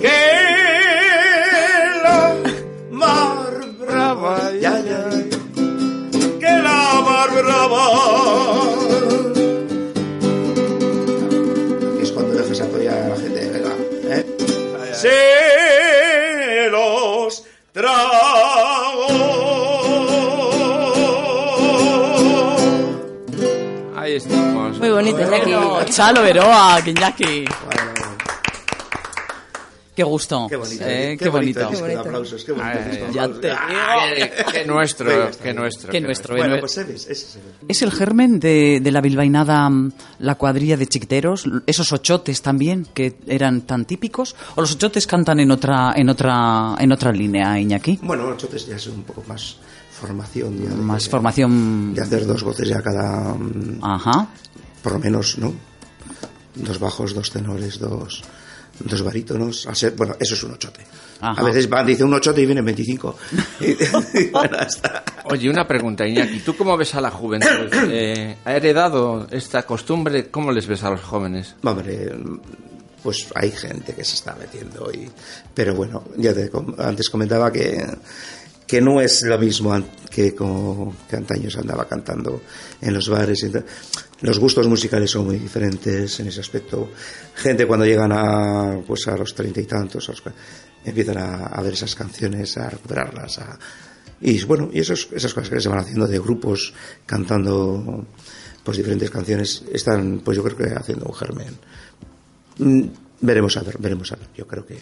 [0.00, 0.20] Que
[2.04, 2.36] la
[2.92, 5.10] mar brava, ya, ya,
[6.38, 7.84] que la mar brava.
[14.96, 17.96] Se los trago.
[23.94, 24.78] Ahí estamos.
[24.78, 25.52] Muy bonito, Iñaki.
[25.92, 27.44] Chalo Veroa, Iñaki.
[27.44, 27.95] Bueno,
[29.96, 30.46] Qué gusto.
[30.48, 30.84] Qué bonito.
[30.86, 31.70] eh, qué, qué bonito.
[31.70, 32.78] de aplausos, qué bonito.
[32.78, 33.40] de ya aplausos.
[33.40, 34.26] te Ah, digo.
[34.52, 35.90] Qué nuestro, Venga, qué nuestro.
[35.90, 36.36] Qué nuestro.
[36.36, 39.68] Bueno, eh, pues ese es, ese es el- Es el germen de, de la bilbainada,
[39.70, 45.06] mm, la cuadrilla de chiquiteros, esos ochotes también que eran tan típicos, o los ochotes
[45.06, 47.98] cantan en otra, en otra, en otra línea, Iñaki.
[48.02, 49.56] Bueno, entonces ya es un poco más
[49.98, 50.62] formación.
[50.62, 51.94] Ya de- Más formación.
[51.94, 53.32] De hacer dos voces ya cada.
[53.34, 54.28] mm, Ajá.
[54.82, 55.54] por lo menos, ¿no?
[56.54, 58.22] Dos bajos, dos tenores, dos,
[58.80, 59.66] dos barítonos.
[59.66, 60.80] Al ser, bueno, eso es un ochote.
[61.20, 61.40] Ajá.
[61.40, 63.16] A veces van, dice un ochote y vienen 25.
[63.60, 63.70] Y,
[64.22, 66.40] y bueno, hasta- Oye, una pregunta, Iñaki.
[66.40, 67.48] ¿Tú cómo ves a la juventud?
[67.90, 70.28] Eh, ¿Ha heredado esta costumbre?
[70.30, 71.54] ¿Cómo les ves a los jóvenes?
[71.64, 72.12] Hombre,
[73.02, 75.08] pues hay gente que se está metiendo y
[75.54, 77.86] pero bueno ya te antes comentaba que
[78.66, 79.74] que no es lo mismo
[80.10, 82.42] que como que antaño se andaba cantando
[82.80, 83.44] en los bares
[84.22, 86.90] los gustos musicales son muy diferentes en ese aspecto.
[87.34, 90.10] Gente cuando llegan a pues a los treinta y tantos
[90.84, 93.40] empiezan a, ver esas canciones a recuperarlas
[94.20, 96.72] y bueno y esos, esas cosas que se van haciendo de grupos
[97.04, 98.06] cantando
[98.64, 101.58] pues diferentes canciones están pues yo creo que haciendo un germen.
[102.58, 104.28] Mm, Veremos a ver, veremos a ver.
[104.36, 104.78] Yo creo que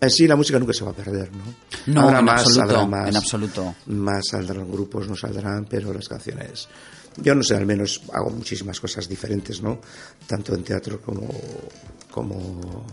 [0.00, 1.44] en sí la música nunca se va a perder, ¿no?
[1.86, 3.74] No, Habrá en más, absoluto, habrá más, en absoluto.
[3.86, 6.68] Más saldrán grupos, no saldrán, pero las canciones.
[7.16, 9.80] Yo no sé, al menos hago muchísimas cosas diferentes, ¿no?
[10.26, 11.28] Tanto en teatro como
[12.10, 12.86] como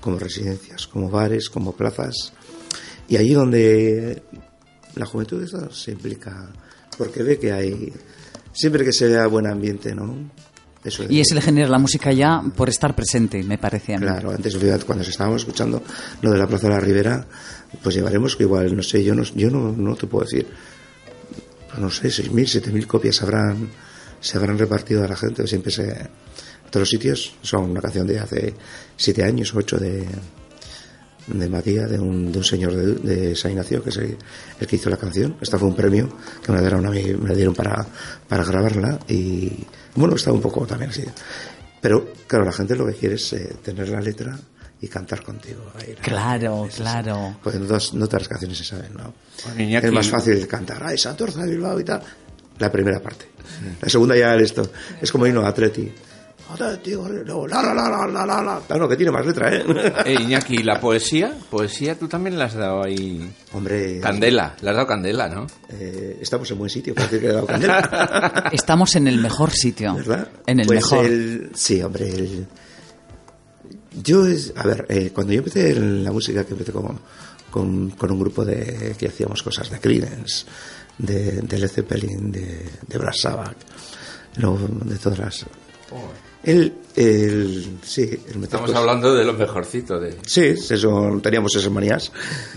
[0.00, 2.32] como residencias, como bares, como plazas.
[3.08, 4.22] Y allí donde
[4.94, 6.52] la juventud esta se implica,
[6.96, 7.92] porque ve que hay
[8.52, 10.30] siempre que se vea buen ambiente, ¿no?
[10.84, 13.98] Eso Y es el género de la música ya por estar presente, me parece a
[13.98, 14.06] mí.
[14.06, 15.82] Claro, antes cuando estábamos escuchando
[16.22, 17.26] lo de la Plaza de la Ribera,
[17.82, 20.46] pues llevaremos que igual, no sé, yo no, yo no, no te puedo decir,
[21.68, 23.68] pues no sé, 6.000, 7.000 copias habrán,
[24.20, 25.92] se habrán repartido a la gente, siempre se,
[26.70, 28.54] todos los sitios, son una canción de hace
[28.96, 30.06] 7 años, 8 de,
[31.26, 34.16] de Matías, de un, de un señor de, de San Ignacio, que es el,
[34.60, 35.36] el que hizo la canción.
[35.40, 36.08] Esta fue un premio
[36.44, 37.86] que me dieron, a mí, me dieron para,
[38.28, 39.52] para grabarla y
[39.98, 41.04] bueno, estaba un poco también así.
[41.80, 44.38] Pero claro, la gente lo que quiere es eh, tener la letra
[44.80, 45.72] y cantar contigo.
[45.78, 46.02] Ahí, ¿no?
[46.02, 47.36] Claro, claro.
[47.42, 49.12] Porque no todas, no todas las canciones se saben, ¿no?
[49.56, 52.02] Iñaki- Es más fácil cantar, ay, Santorza de Bilbao y tal.
[52.58, 53.26] La primera parte.
[53.80, 54.70] La segunda ya es esto.
[55.00, 55.92] Es como irnos a Atleti.
[56.50, 58.62] Atleti, no, la, la, la, la, la, la, la.
[58.68, 59.64] Ah, no, que tiene más letra, ¿eh?
[60.06, 61.34] Eh, Iñaki, ¿la poesía?
[61.50, 63.30] Poesía tú también le has dado ahí...
[63.52, 65.46] Hombre, Candela, le has dado candela, ¿no?
[65.68, 68.48] eh, estamos en buen sitio para decir que he dado candela.
[68.52, 69.94] Estamos en el mejor sitio.
[69.94, 70.28] ¿Verdad?
[70.46, 71.04] En el Pues mejor.
[71.04, 72.08] el- sí, hombre.
[72.08, 72.46] el-
[74.02, 76.98] yo, es- a ver, eh, cuando yo empecé en la música, que empecé con,
[77.50, 80.46] con, con un grupo de que hacíamos cosas de Creedence,
[80.96, 83.56] de, de Led Zeppelin, de, de Brass Sabbath,
[84.36, 85.42] luego de todas las...
[85.42, 85.48] Él,
[86.48, 92.10] el, sí, el Estamos hablando de lo mejorcito de, Sí, eso, teníamos esas manías.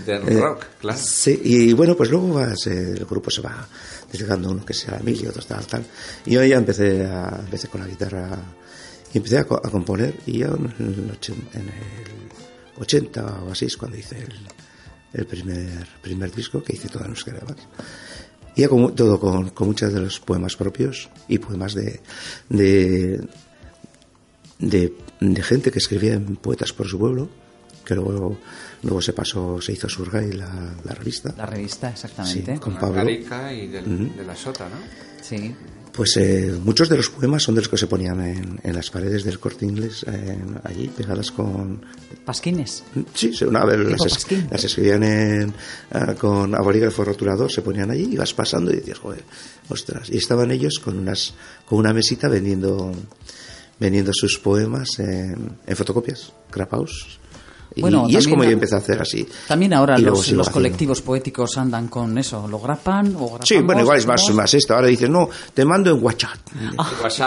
[0.06, 0.98] de Eh, rock, claro.
[0.98, 3.68] Sí, y bueno, pues luego vas, el grupo se va
[4.10, 5.84] desligando uno que sea Emilio, otro tal, tal.
[6.26, 8.38] Y yo ya empecé, a, empecé con la guitarra
[9.12, 10.14] y empecé a, a componer.
[10.26, 11.18] Y ya en el,
[11.54, 14.32] en el 80 o así es cuando hice el,
[15.12, 17.56] el primer, primer disco, que hice todas las que más.
[18.54, 22.00] Y ya como, todo con, con muchos de los poemas propios y poemas de,
[22.50, 23.20] de,
[24.62, 27.28] de, de gente que escribía en Poetas por su pueblo,
[27.84, 28.38] que luego,
[28.82, 31.34] luego se pasó, se hizo Surgay, la, la revista.
[31.36, 32.54] La revista, Sí, exactamente.
[32.60, 33.10] con Con Pablo.
[33.10, 34.76] Y del- de la Sota, ¿no?
[35.20, 35.54] Sí.
[35.92, 38.88] Pues eh, muchos de los poemas son de los que se ponían en, en las
[38.90, 41.84] paredes del corte inglés, en- allí, pegadas con...
[42.24, 42.82] Pasquines.
[43.14, 45.52] Sí, una vez las, es- las escribían en,
[45.90, 49.22] ah, con a bolígrafo rotulador, se ponían allí, ibas pasando y decías, joder,
[49.68, 50.08] ostras.
[50.08, 51.34] Y estaban ellos con, unas,
[51.66, 52.92] con una mesita vendiendo,
[53.82, 57.18] vendiendo sus poemas en, en fotocopias, crapaus.
[57.74, 59.26] Y, Bueno, y es también como yo empecé a hacer así.
[59.48, 62.46] También ahora los, los colectivos poéticos andan con eso.
[62.46, 63.48] ¿Lo grapan o grapamos?
[63.48, 64.74] Sí, bueno, igual es más, más esto.
[64.74, 66.36] Ahora dices, no, te mando en WhatsApp.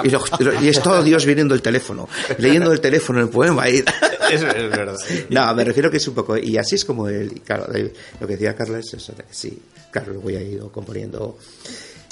[0.04, 3.68] Y, lo- y es todo Dios viniendo el teléfono, leyendo el teléfono el poema.
[3.70, 3.78] Y...
[4.32, 4.96] Eso es verdad.
[5.32, 6.38] No, me refiero que es un poco.
[6.38, 7.32] Y así es como el.
[7.38, 7.65] y Claro,
[8.20, 11.38] lo que decía Carla es eso, sí, claro, luego ya he ido componiendo.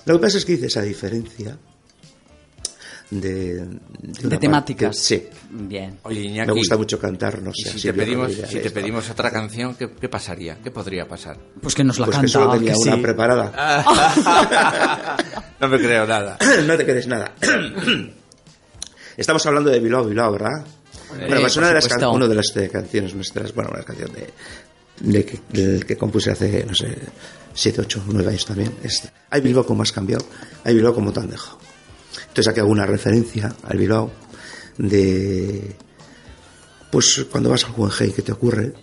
[0.05, 1.55] Lo que pasa es que hice esa diferencia
[3.21, 3.65] de.
[4.01, 4.95] De, temáticas.
[4.95, 5.27] parte- sí.
[5.51, 5.99] Bien.
[6.03, 7.77] Oye, Iñaki, Me gusta mucho cantar, no y sé.
[7.79, 10.57] si te pedimos, si te pedimos otra canción, ¿qué, qué pasaría?
[10.63, 11.37] ¿Qué podría pasar?
[11.61, 12.31] Pues que nos la Pues que canta.
[12.39, 13.01] solo tenía que una sí.
[13.01, 13.85] preparada.
[15.59, 16.37] no me creo nada.
[16.67, 17.33] no te quedes nada.
[19.17, 20.65] Estamos hablando de Bilbao, Bilbao, ¿verdad?
[21.09, 22.05] bueno, pues por una de las, supuesto.
[22.07, 24.33] can- una de las eh, canciones nuestras, bueno, una canción de,
[24.99, 26.97] de que, que compuse hace, no sé,
[27.53, 28.73] 7, 8, 9 años también.
[28.83, 30.25] Es, hay Bilbao como has cambiado,
[30.63, 31.59] hay Bilbao como te han dejado.
[32.33, 34.11] Entonces aquí hago una referencia al Bilbao
[34.79, 35.75] de,
[36.91, 38.73] Pues cuando vas al Guggenheim, ¿qué te ocurre?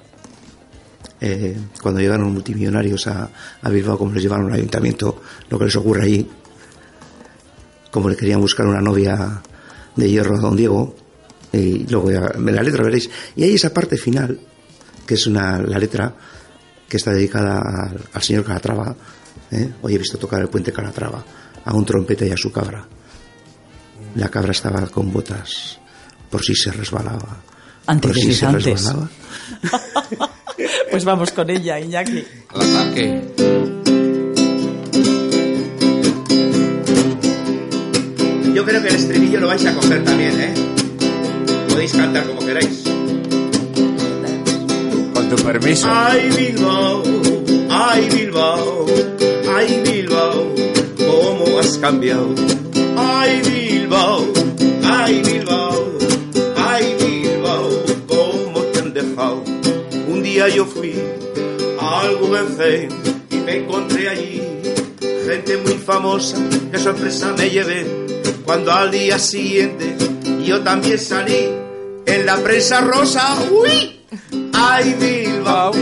[1.20, 3.28] Eh, cuando llegaron multimillonarios a,
[3.68, 6.30] Bilbao, como les llevaron al ayuntamiento, lo que les ocurre ahí,
[7.90, 9.42] como le querían buscar una novia
[9.96, 10.94] de hierro a don Diego,
[11.52, 14.38] y luego ya, en la letra veréis, y hay esa parte final,
[15.04, 16.14] que es una, la letra
[16.88, 18.94] que está dedicada al, al señor Calatrava,
[19.50, 19.72] ¿eh?
[19.82, 21.24] hoy he visto tocar el puente Calatrava,
[21.64, 22.86] a un trompeta y a su cabra.
[24.14, 25.78] La cabra estaba con botas,
[26.30, 27.42] por si se resbalaba.
[28.00, 29.08] Por si se resbalaba.
[30.90, 32.22] Pues vamos con ella, Iñaki.
[32.50, 33.22] Al ataque.
[38.54, 40.54] Yo creo que el estribillo lo vais a coger también, ¿eh?
[41.68, 42.82] Podéis cantar como queráis.
[45.14, 45.88] Con tu permiso.
[45.90, 47.02] Ay Bilbao,
[47.70, 48.86] ay Bilbao,
[49.56, 50.54] ay Bilbao,
[50.98, 52.34] cómo has cambiado.
[52.98, 53.59] Ay Bilbao,
[54.84, 55.98] ay Bilbao,
[56.56, 57.70] ay Bilbao,
[58.06, 59.42] cómo te han dejado.
[60.08, 60.94] Un día yo fui
[61.80, 62.90] al Guggenheim
[63.30, 64.42] y me encontré allí
[65.26, 66.36] gente muy famosa.
[66.70, 67.86] Qué sorpresa me llevé
[68.44, 69.96] cuando al día siguiente
[70.44, 71.48] yo también salí
[72.06, 73.36] en la prensa rosa.
[73.50, 74.00] ¡Uy!
[74.52, 75.72] Ay Bilbao,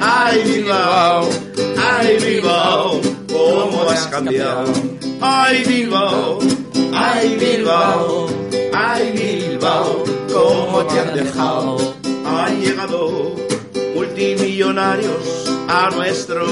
[0.00, 1.28] ay Bilbao,
[1.78, 4.72] ay Bilbao, cómo has cambiado.
[5.20, 6.38] Ay Bilbao,
[6.98, 8.26] ay Bilbao,
[8.74, 11.76] ay Bilbao, cómo te han dejado.
[12.26, 13.34] Han llegado
[13.94, 15.24] multimillonarios
[15.68, 16.46] a nuestro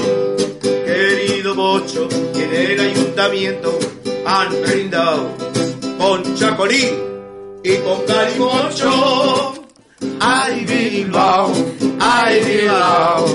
[0.61, 3.77] querido Bocho y en el ayuntamiento
[4.25, 5.29] han brindado
[5.97, 6.85] con chacolí
[7.63, 9.53] y con calimocho.
[10.19, 11.51] Ay Bilbao,
[11.99, 13.25] ay Bilbao,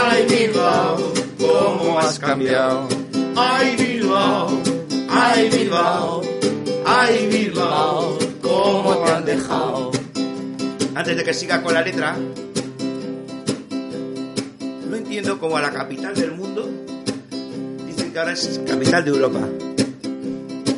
[0.00, 2.88] ay Bilbao, cómo has cambiado.
[3.36, 4.48] Ay Bilbao,
[5.10, 6.22] ay Bilbao,
[6.98, 9.92] ay Bilbao, cómo te han dejado.
[10.96, 12.16] Antes de que siga con la letra,
[14.88, 16.68] no entiendo cómo a la capital del mundo
[17.86, 19.38] dicen que ahora es capital de Europa.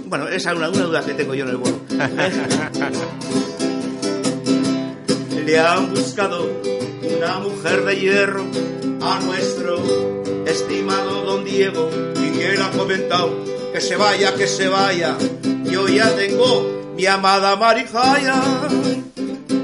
[0.06, 1.80] Bueno, esa es una, duda que tengo yo en el vuelo.
[5.46, 6.50] Le han buscado
[7.16, 8.44] una mujer de hierro
[9.00, 9.82] a nuestro
[10.44, 13.42] estimado don Diego y él ha comentado
[13.72, 15.16] que se vaya, que se vaya.
[15.70, 16.66] Yo ya tengo
[16.96, 18.42] mi amada Marijaya.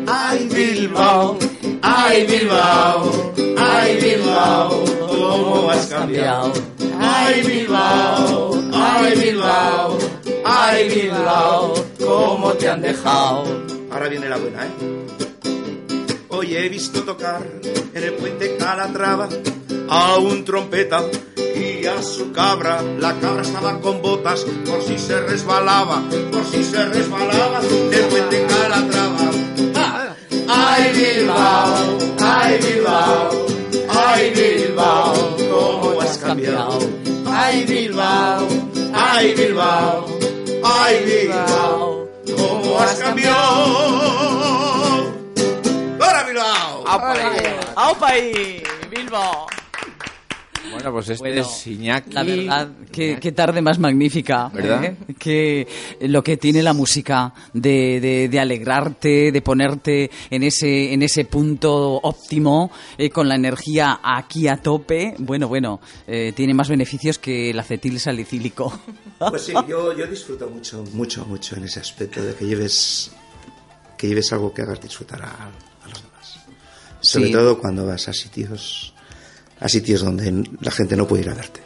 [0.07, 1.37] Ay Bilbao,
[1.83, 3.11] ay Bilbao,
[3.59, 6.53] ay Bilbao, cómo has cambiado.
[7.01, 9.99] Ay Bilbao, ay Bilbao,
[10.45, 13.45] ay Bilbao, cómo te han dejado.
[13.91, 14.71] Ahora viene la buena, ¿eh?
[16.29, 17.43] Hoy he visto tocar
[17.95, 19.29] en el puente Calatrava
[19.89, 21.03] a un trompeta
[21.55, 22.83] y a su cabra.
[22.83, 28.47] La cabra estaba con botas por si se resbalaba, por si se resbalaba del puente
[28.47, 29.31] Calatrava.
[29.75, 30.15] ¡Ah!
[30.49, 31.99] ¡Ay Bilbao!
[32.21, 33.47] ¡Ay Bilbao!
[33.89, 35.37] ¡Ay Bilbao!
[35.51, 36.79] ¿Cómo has cambiado?
[37.27, 38.49] ¡Ay Bilbao!
[38.95, 40.07] ¡Ay Bilbao!
[40.65, 42.09] ¡Ay Bilbao!
[42.37, 43.57] ¿Cómo has cambiado?
[46.01, 46.85] ¡Ahora Bilbao!
[47.77, 48.63] ¡Aupa ahí!
[48.91, 49.47] ¡Bilbo!
[50.73, 52.13] Bueno, pues este Bueno, es Iñaki.
[52.13, 54.49] La verdad, qué, qué tarde más magnífica.
[54.53, 54.85] ¿Verdad?
[54.85, 54.97] ¿eh?
[55.19, 55.67] Que
[56.03, 61.25] lo que tiene la música de, de- de alegrarte, de ponerte en ese, en ese
[61.25, 65.15] punto óptimo, eh, con la energía aquí a tope.
[65.19, 68.73] Bueno, bueno, eh, tiene más beneficios que el acetil salicílico.
[69.19, 73.11] Pues sí, yo, yo disfruto mucho, mucho, mucho en ese aspecto de que lleves,
[73.97, 76.41] que lleves algo que hagas disfrutar a, a los demás.
[77.01, 77.33] Sobre Sí.
[77.33, 78.93] todo cuando vas a sitios,
[79.61, 81.61] a sitios donde la gente no puede ir a verte,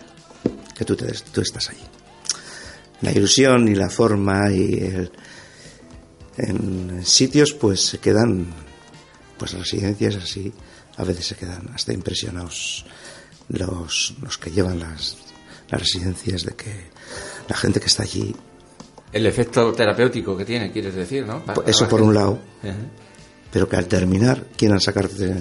[0.77, 1.83] que tú, te, tú estás allí.
[3.03, 5.13] La ilusión y la forma y el,
[6.37, 8.47] en sitios pues se quedan,
[9.39, 10.53] pues residencias así,
[10.97, 12.85] a veces se quedan hasta impresionados
[13.49, 15.17] los, los que llevan las,
[15.71, 16.91] las residencias de que
[17.49, 18.35] la gente que está allí,
[19.13, 21.45] El efecto terapéutico que tiene, quieres decir, ¿no?
[21.45, 22.77] Para- eso por un lado, Ajá.
[23.53, 25.35] pero que al terminar quieran sacarte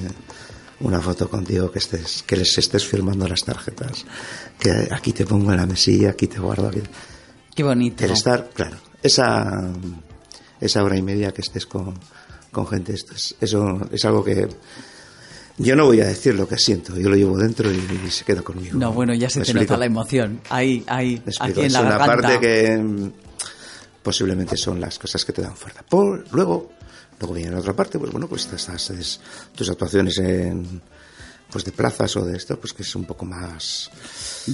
[0.81, 4.05] una foto contigo, que estés, que les estés firmando las tarjetas,
[4.59, 6.81] que aquí te pongo en la mesilla, aquí te guardo, aquí.
[7.55, 8.05] Qué bonito.
[8.05, 9.71] El estar, claro, esa,
[10.61, 11.93] esa hora y media que estés con,
[12.51, 14.47] con gente, esto es, eso es algo que
[15.57, 17.75] yo no voy a decir lo que siento, yo lo llevo dentro y,
[18.07, 18.77] y se queda conmigo.
[18.79, 19.73] No, bueno, ya se ¿Me te explico?
[19.73, 20.39] nota la emoción.
[20.49, 22.21] Ahí, ahí, aquí en es la una garganta.
[22.21, 23.11] parte que mm,
[24.01, 25.83] posiblemente son las cosas que te dan fuerza.
[25.83, 26.71] Por, luego,
[27.19, 29.19] luego viene la otra parte, pues bueno, pues estas, es-
[29.55, 30.81] tus actuaciones en
[31.51, 33.89] pues de plazas o de esto, pues que es un poco más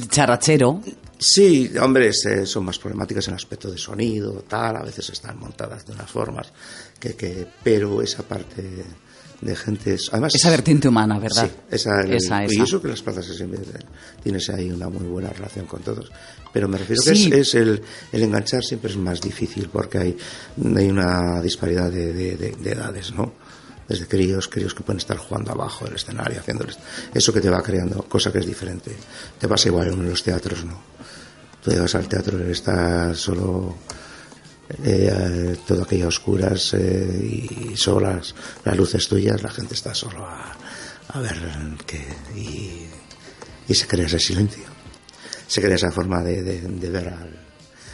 [0.09, 0.81] Charrachero.
[1.19, 5.37] Sí, hombre, eh, son más problemáticas en el aspecto de sonido, tal, a veces están
[5.37, 6.47] montadas de unas formas
[6.99, 8.85] que, que pero esa parte
[9.41, 10.09] de gentes.
[10.11, 11.49] Además, Esa vertiente humana, ¿verdad?
[11.49, 13.59] Sí, esa, el- Esa, Y eso que las plazas siempre
[14.23, 16.11] tienes ahí una muy buena relación con todos.
[16.53, 17.29] Pero me refiero Sí.
[17.29, 17.81] que es, es el,
[18.11, 20.17] el enganchar siempre es más difícil porque hay,
[20.75, 23.33] hay una disparidad de, de- de- de edades, ¿no?
[23.87, 26.65] Desde críos, críos que pueden estar jugando abajo del escenario, haciendo
[27.13, 28.91] eso que te va creando, cosa que es diferente.
[29.37, 30.81] Te pasa igual en los teatros, ¿no?
[31.63, 33.75] Tú llegas al teatro y estás solo
[34.83, 38.33] eh, todo aquello a oscuras eh, y solo las,
[38.75, 40.55] luces tuyas, la gente está solo a,
[41.09, 41.35] a ver
[41.85, 42.03] qué
[42.35, 42.87] y,
[43.67, 44.63] y se crea ese silencio.
[45.47, 47.39] Se crea esa forma de, de- de ver al,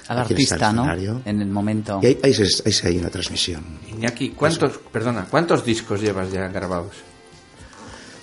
[0.07, 0.83] artista, en el ¿no?
[1.25, 1.99] En el momento.
[2.01, 3.63] Y ahí, ahí, se- ahí se hay una transmisión.
[3.89, 6.95] Iñaki, ¿cuántos, perdona, ¿cuántos discos llevas ya grabados?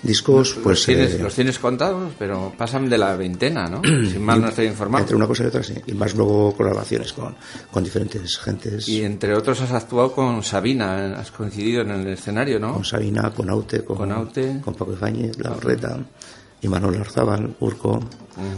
[0.01, 0.79] Discos, pues...
[0.79, 3.81] los, tienes, eh, los tienes contados, pero pasan de la veintena, ¿no?
[4.09, 5.03] Si mal no estoy informado.
[5.03, 5.73] entre una cosa y otra, sí.
[5.87, 7.35] Y más luego colaboraciones con,
[7.71, 8.87] con diferentes gentes.
[8.87, 12.73] Y entre otros has actuado con Sabina, has coincidido en el escenario, ¿no?
[12.73, 14.61] con Sabina, con Aute, con, Con Aute.
[14.63, 15.99] con Paco Ibáñez, La Barreta,
[16.61, 17.99] y Manuel Arzábal, Urco,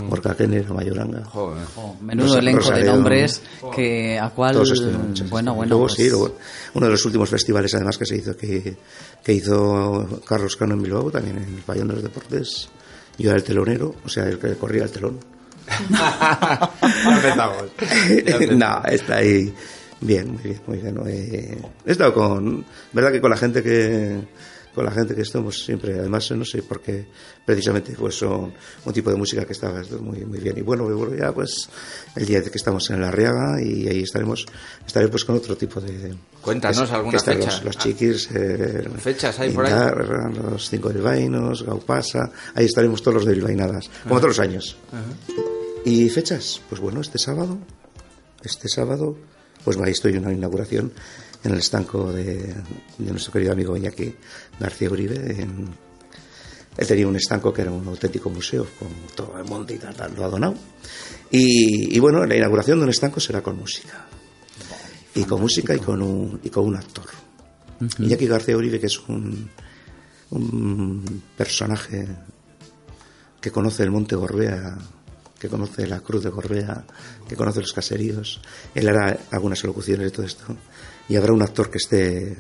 [0.10, 1.24] Orca Kenner, Mayoranga.
[1.26, 1.64] Joder.
[2.02, 3.42] Menudo Rosa- elenco de nombres
[3.76, 6.36] que a cual Todos estuvieron muchas bueno bueno Luego, pues, sí, luego,
[6.74, 8.76] uno de los últimos festivales además que se hizo que,
[9.24, 12.70] que hizo Carlos Cano en Bilbao, también en el Pabellón de los Deportes.
[13.18, 15.20] Yo era el telonero, o sea, el que corría el telón.
[18.56, 19.54] No, está ahí
[20.00, 20.98] bien, muy bien, muy bien.
[21.08, 24.20] Eh, he estado con, verdad que con la gente que
[24.74, 27.06] con la gente que estamos siempre, además no sé por qué
[27.46, 28.54] precisamente pues son
[28.86, 29.70] un tipo de música que está
[30.00, 31.70] muy muy bien y bueno, ya pues
[32.16, 34.46] el día de que estamos en la Riaga y ahí estaremos
[34.86, 37.52] estaremos pues con otro tipo de Cuéntanos que- alguna que están fecha.
[37.52, 37.80] Los, los Ah.
[37.80, 39.74] chiquis, eh, ¿Fechas hay por ahí?
[40.52, 44.76] Los cinco bilbaínos, Gaupasa, ahí estaremos todos los de bilbainadas, como todos los años.
[45.86, 46.62] ¿Y fechas?
[46.70, 47.58] Pues bueno, este sábado,
[48.44, 49.18] este sábado,
[49.64, 50.92] pues ahí estoy en una inauguración
[51.44, 52.54] en el estanco de,
[52.98, 54.16] de nuestro querido amigo Iñaki
[54.60, 55.42] García Uribe.
[55.42, 55.70] en-
[56.78, 59.94] él tenía un estanco que era un auténtico museo con todo el monte y tal,
[59.94, 60.56] tal, lo ha donado.
[61.30, 64.06] Y, y bueno, la inauguración de un estanco será con música.
[65.14, 67.04] Y con música y con un, y con un actor.
[68.00, 69.50] Iñaki García Uribe, que es un,
[70.30, 72.08] un personaje
[73.42, 74.78] que conoce el monte Gorbea,
[75.42, 76.84] que conoce la cruz de Gorbea,
[77.28, 78.40] que conoce los caseríos.
[78.76, 80.44] Él hará algunas elocuciones de todo esto.
[81.10, 82.38] Y habrá un actor que esté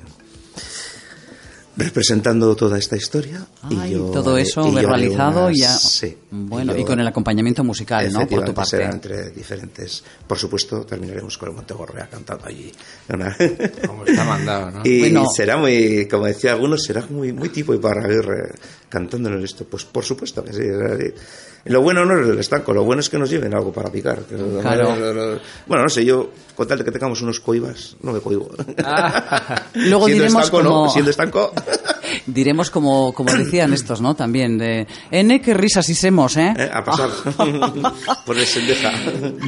[1.77, 3.45] representando toda esta historia.
[3.63, 6.17] Ay, y yo todo eso y verbalizado unas- y ya Sí.
[6.29, 10.03] bueno yo- y con el acompañamiento musical no por tu parte será entre diferentes.
[10.27, 12.71] Por supuesto, terminaremos con el Monte Gorbea cantando allí.
[13.09, 13.35] Una-
[13.87, 14.81] Como está mandado, ¿no?
[14.85, 15.25] y Bueno.
[15.33, 18.53] será muy, como decía algunos, será muy, muy tipo y para ver
[18.89, 19.65] cantándolo en esto.
[19.65, 20.63] Pues por supuesto que sí.
[21.65, 24.19] Lo bueno no es el estanco, lo bueno es que nos lleven algo para picar.
[24.61, 25.39] Claro.
[25.67, 28.49] bueno, no sé, yo, con tal de que tengamos unos coibas, no me coibo.
[29.73, 31.53] Luego Siendo diremos estanco, como- no, siendo estanco.
[32.25, 36.69] Diremos como como decían estos no también de N qué risas y semos eh eh,
[36.73, 37.09] a pasar
[38.25, 38.91] por el sendeja.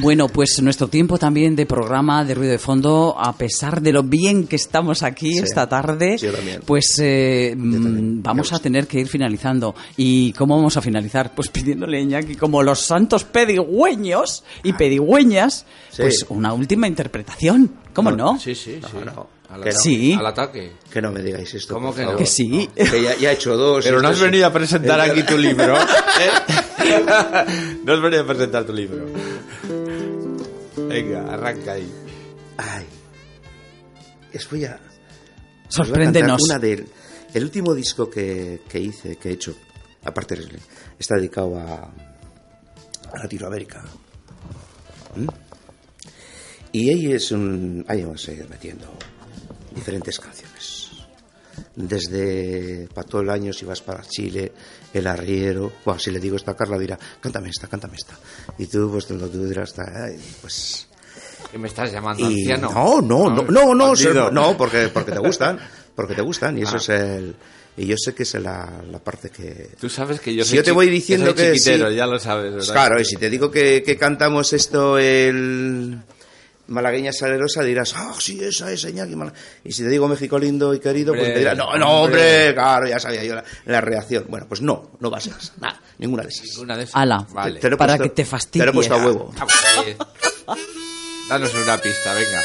[0.00, 4.02] Bueno, pues nuestro tiempo también de programa de ruido de fondo, a pesar de lo
[4.02, 5.38] bien que estamos aquí Sí.
[5.44, 6.30] esta tarde, yo
[6.66, 9.74] pues eh, mm, vamos a tener que ir finalizando.
[9.96, 11.34] ¿Y cómo vamos a finalizar?
[11.34, 16.02] Pues pidiéndole a Iñaki, como los santos pedigüeños y pedigüeñas, Sí.
[16.02, 17.70] pues una última interpretación.
[17.92, 18.38] ¿Cómo no?
[18.38, 18.96] Sí, sí, sí.
[19.04, 19.33] No, no.
[19.54, 19.78] Al, Que no.
[19.78, 20.12] Sí.
[20.14, 20.72] al ataque.
[20.90, 21.74] Que no me digáis esto.
[21.74, 22.16] ¿Cómo que no?
[22.16, 22.68] Que sí.
[22.74, 23.84] Que ya, ya he hecho dos.
[23.84, 25.76] Pero no has venido a presentar aquí tu libro.
[25.76, 25.84] ¿eh?
[27.84, 29.06] No has venido a presentar tu libro.
[30.88, 31.88] Venga, arranca ahí.
[32.56, 32.84] Ay.
[34.32, 34.74] Es voy a.
[34.74, 36.42] os voy a Sorpréndenos.
[36.48, 36.88] Una del.
[37.32, 39.54] El último disco que, que hice, que he hecho,
[40.04, 40.36] aparte
[40.98, 41.92] está dedicado a,
[43.12, 43.84] a Latinoamérica.
[45.14, 45.28] ¿Mm?
[46.72, 47.84] Y ahí es un.
[47.86, 48.92] Ahí vamos a ir metiendo
[49.74, 50.90] diferentes canciones.
[51.76, 54.52] Desde para todo el año, si vas para Chile,
[54.92, 55.72] El Arriero.
[55.84, 58.14] Bueno, si le digo esta a Carla, dirá, cántame esta, cántame esta.
[58.58, 60.88] Y tú, pues tú, tú dirás, "Ay, pues
[61.50, 62.70] ¿Qué me estás llamando y anciano?
[62.72, 65.58] no, no, no, no, no, no, porque, porque te gustan,
[65.94, 67.36] porque te gustan, y eso es el,
[67.76, 69.70] y yo sé que es la, la parte que...
[69.80, 71.78] Tú sabes que yo Si soy yo te voy diciendo soy que sí.
[71.94, 72.72] ya lo sabes, ¿verdad?
[72.72, 75.98] Claro, y si te digo que, que cantamos esto el
[76.66, 79.32] Malagueña Salerosa, dirás, ah, sí, esa es Iñaki Mala-".
[79.64, 82.20] Y si te digo México lindo y querido, pues Hombre, te dirás, no, no, hombre.
[82.46, 84.24] hombre, claro, ya sabía yo la, la reacción.
[84.28, 86.46] Bueno, pues no, no va a ser esa, nada, ninguna de esas.
[86.48, 86.96] Ninguna de esas.
[86.96, 87.26] Ala.
[87.32, 87.60] Vale.
[87.60, 88.62] Te lo he Para puesto- que te fastidies.
[88.62, 89.34] Te lo he puesto a huevo.
[91.28, 92.42] Danos una pista, venga.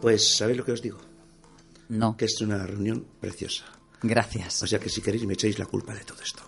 [0.00, 0.98] Pues, ¿sabéis lo que os digo?
[1.88, 3.64] No, Que es una reunión preciosa.
[4.02, 4.62] gracias.
[4.62, 6.42] O sea que si queréis me echéis la culpa de todo esto.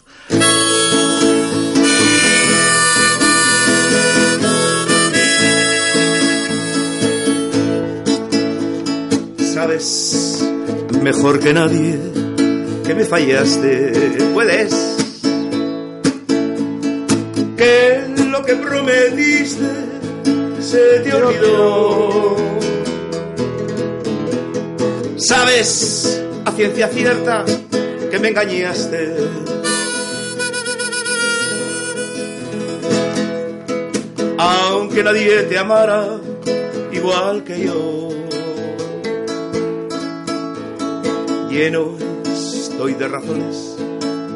[9.62, 10.44] Sabes
[11.02, 11.96] mejor que nadie
[12.84, 13.92] que me fallaste,
[14.34, 14.74] puedes.
[17.56, 19.70] Que lo que prometiste
[20.58, 22.36] se te olvidó.
[25.16, 27.44] Sabes a ciencia cierta
[28.10, 29.14] que me engañaste.
[34.38, 36.18] Aunque nadie te amara
[36.90, 38.21] igual que yo.
[41.52, 43.76] Lleno estoy de razones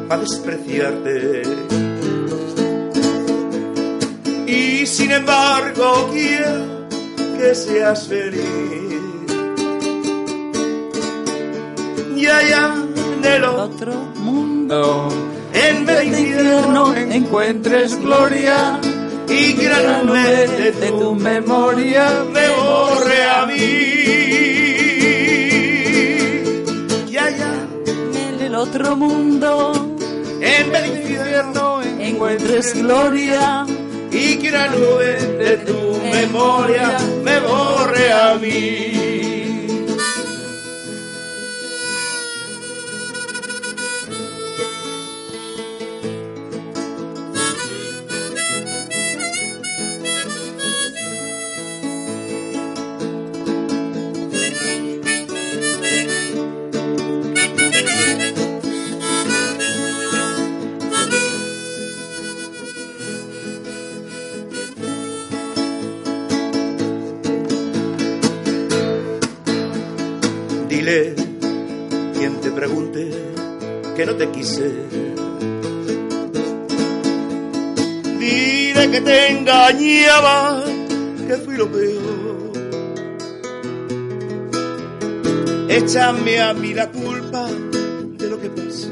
[0.07, 1.41] para despreciarte.
[4.45, 6.87] Y sin embargo quiero
[7.35, 8.43] que seas feliz.
[12.15, 12.75] Y allá
[13.15, 15.09] en el Otro mundo.
[15.53, 18.79] en de infierno encuentres gloria
[19.27, 24.56] y que la nube de tu memoria me borre a mí.
[28.57, 29.71] Otro mundo
[30.41, 33.65] en de infierno encuentres gloria.
[34.11, 38.86] y que la nube de tu memoria me borre a mí.
[79.67, 80.63] Te engañaba,
[81.27, 82.51] que fui lo peor.
[85.69, 88.87] Échame a mí la culpa de lo que pasa.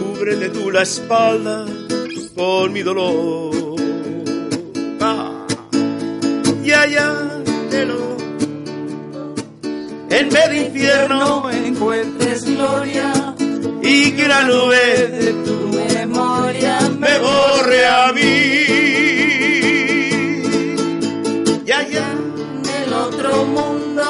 [0.00, 1.66] Cúbrete tú la espalda
[2.34, 3.76] con mi dolor.
[5.00, 5.40] Ah
[6.62, 7.12] y allá
[7.70, 8.16] de lo
[10.10, 13.12] en vez de infierno encuentres gloria.
[13.82, 15.89] y que la nube de Tu
[17.00, 18.20] me borre a mí
[21.64, 24.04] y allá en el otro mundo.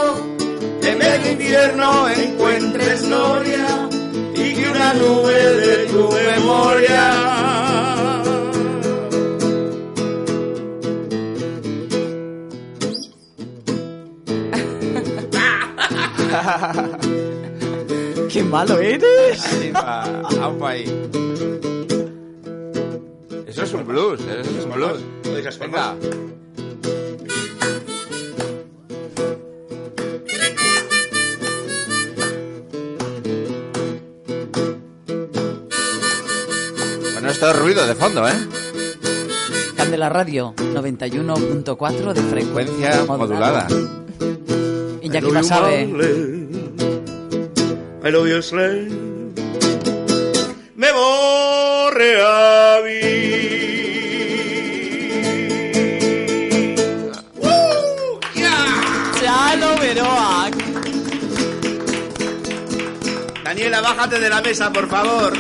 [0.82, 3.88] en vez de infierno encuentres gloria
[4.34, 7.30] y que una nube de tu memoria
[18.32, 19.44] ¡Qué malo eres!
[20.40, 20.84] Aupa ahí.
[23.62, 25.00] Eso es un blues, eso es un blues.
[25.60, 25.94] Venga.
[37.12, 38.32] Bueno, esto es ruido de fondo, ¿eh?
[39.76, 43.66] Candela Radio 91.4 de frecuencia modulada.
[45.02, 45.82] Iñaki Basabe.
[48.02, 48.88] I love you, Slay.
[50.76, 52.22] Me borre
[63.60, 65.34] Daniela, bájate de la mesa, por favor.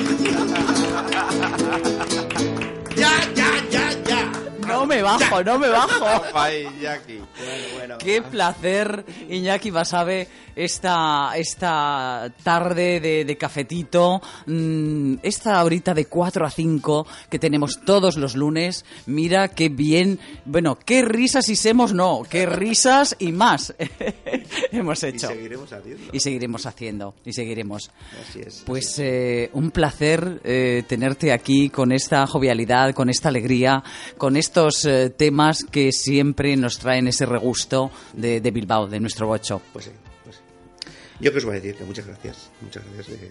[2.94, 4.32] ya, ya, ya, ya.
[4.66, 6.22] No me bajo, no me bajo.
[6.38, 7.16] Ahí, Jackie.
[7.18, 7.98] Bueno, bueno.
[7.98, 10.28] Qué placer, Iñaki Basabe,
[10.64, 17.80] esta, esta tarde de, de cafetito, mm, esta horita de 4 a 5 que tenemos
[17.84, 18.84] todos los lunes.
[19.06, 23.74] Mira qué bien, bueno, qué risas y semos no, qué risas y más
[24.72, 25.28] hemos Y hecho.
[25.28, 26.04] seguiremos haciendo.
[26.12, 27.90] Y seguiremos haciendo, y seguiremos.
[28.28, 28.62] Así es.
[28.66, 33.82] Pues eh, un placer eh, tenerte aquí con esta jovialidad, con esta alegría,
[34.18, 39.26] con estos eh, temas que siempre nos traen ese regusto de, de Bilbao, de nuestro
[39.26, 39.60] bocho.
[39.72, 39.90] Pues sí.
[41.20, 42.50] Yo que os voy a decir que muchas gracias.
[42.60, 43.20] Muchas gracias.
[43.20, 43.30] De...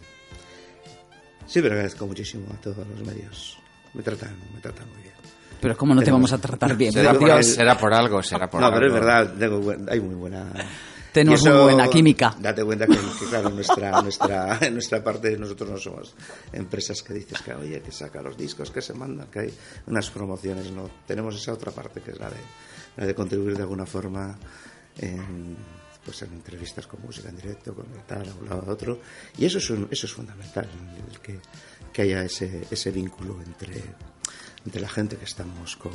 [1.47, 3.57] Sí, pero agradezco muchísimo a todos los medios.
[3.93, 5.13] Me tratan, me tratan muy bien.
[5.61, 6.93] Pero ¿cómo no te vamos a tratar bien?
[6.93, 8.77] Será por será por algo, será por no, algo.
[8.79, 10.45] pero es verdad, tengo buen- hay muy buena.
[11.11, 12.35] Tenemos eso, muy buena química.
[12.39, 16.13] Date cuenta que, que, claro, nuestra, nuestra, en nuestra parte nosotros no somos
[16.53, 19.53] empresas que dices que, oye, que saca los discos, que se mandan, que hay
[19.87, 20.87] unas promociones, no.
[21.07, 22.37] Tenemos esa otra parte que es la de,
[22.97, 24.37] la de contribuir de alguna forma
[24.99, 25.57] en,
[26.10, 28.99] pues en entrevistas con música en directo, con tal, a un lado a otro.
[29.38, 30.68] Y eso es, un- eso es fundamental,
[31.12, 31.39] el que,
[31.93, 33.84] que haya ese, ese vínculo entre,
[34.66, 35.91] entre la gente que estamos con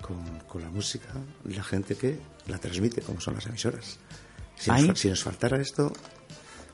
[0.00, 1.08] con, con la música,
[1.44, 2.18] la gente que
[2.48, 3.98] la transmite, como son las emisoras.
[4.56, 5.92] Si, nos, fa- si nos faltara esto,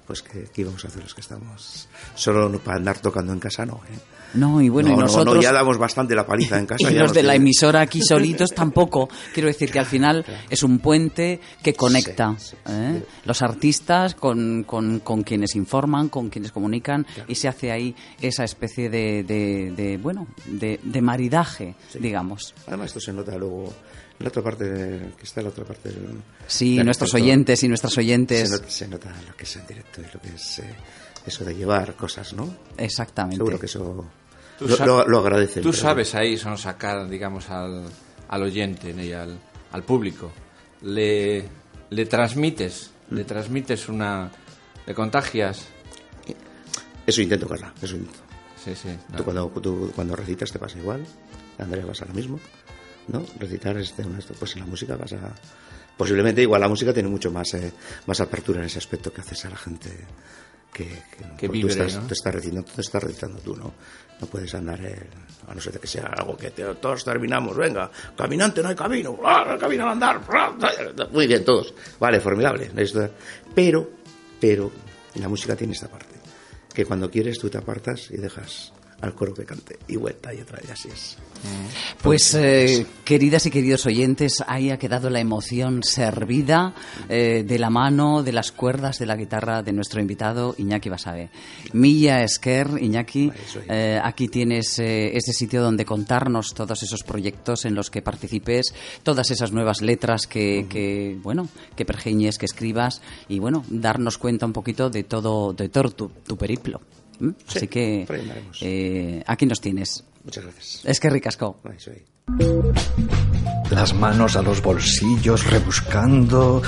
[0.07, 1.89] pues ¿qué, qué íbamos a hacer los que estamos?
[2.15, 3.83] Solo para andar tocando en casa, no.
[3.91, 3.99] ¿eh?
[4.35, 5.37] No, y bueno, no, y no, nosotros...
[5.37, 6.91] no, ya damos bastante la paliza en casa.
[6.91, 9.09] Y ya los de la emisora aquí solitos tampoco.
[9.33, 13.01] Quiero decir que al final es un puente que conecta Sí, sí, ¿eh?
[13.03, 13.07] sí.
[13.24, 18.45] los artistas con, con- con quienes informan, con quienes comunican y se hace ahí esa
[18.45, 22.55] especie de, de- de, bueno, de, de maridaje, digamos.
[22.66, 23.72] Además, esto se nota luego
[24.18, 26.09] en la otra parte, de- que está en la otra parte del.
[26.47, 28.51] Sí, del nuestros oyentes y nuestras Se oyentes.
[28.51, 30.74] nota, se nota lo que es directo y lo que es eh,
[31.27, 32.55] eso de llevar cosas, ¿no?
[32.77, 33.37] Exactamente.
[33.37, 34.05] Seguro que eso
[34.59, 35.62] Tú lo, lo- lo agradecen.
[35.62, 37.85] Tú sabes ahí son sacar, digamos, al,
[38.29, 39.39] al oyente y al,
[39.72, 40.33] al público.
[40.83, 41.47] Le,
[41.91, 44.31] le transmites, le transmites una...
[44.87, 45.66] Le contagias.
[47.07, 47.72] Eso intento, Carla.
[47.83, 48.18] Eso intento.
[48.64, 48.89] Sí, sí.
[49.16, 51.05] Tú, cuando, tú cuando recitas te pasa igual.
[51.59, 52.41] Andrea pasa lo mismo.
[53.09, 53.24] ¿No?
[53.39, 55.18] Recitar es de una- Pues en la música pasa.
[55.97, 57.72] Posiblemente igual la música tiene mucho más, eh,
[58.07, 59.91] más apertura en ese aspecto que haces a la gente
[60.77, 62.11] que, que, Que porque vibre, tú estás, ¿no?
[62.12, 63.72] estás recitando, tú estás recitando tú, ¿no?
[64.20, 65.09] No puedes andar, eh,
[65.49, 68.74] a no ser de que sea algo que te- todos terminamos, venga, caminante no hay
[68.77, 70.55] camino, ¡ah, no hay camino al andar, ¡ah!
[71.12, 72.70] muy bien, todos, vale, formidable,
[73.55, 73.91] pero,
[74.41, 74.70] pero,
[75.14, 76.14] la música tiene esta parte,
[76.74, 80.40] que cuando quieres tú te apartas y dejas al coro que cante, y vuelta y
[80.40, 81.16] otra, y así es.
[82.03, 86.74] Pues, eh, queridas y queridos oyentes, ahí ha quedado la emoción servida
[87.09, 91.30] eh, de la mano, de las cuerdas de la guitarra de nuestro invitado Iñaki Basabe.
[91.72, 93.30] Milla Esquer, Iñaki,
[93.68, 98.74] eh, aquí tienes eh, ese sitio donde contarnos todos esos proyectos en los que participes,
[99.03, 104.47] todas esas nuevas letras que, que, bueno, que pergeñes, que escribas y, bueno, darnos cuenta
[104.47, 106.80] un poquito de todo, de todo tu, tu periplo.
[107.21, 107.33] ¿M?
[107.47, 108.07] Sí, Así que
[108.61, 110.05] eh, aquí nos tienes.
[110.25, 110.81] Muchas gracias.
[110.85, 111.61] Es que ricasco.
[111.64, 112.05] Ahí soy.
[113.71, 116.62] Las manos a los bolsillos rebuscando.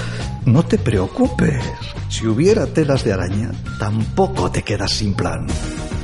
[0.46, 1.64] No te preocupes.
[2.08, 5.46] Si hubiera telas de araña, tampoco te quedas sin plan.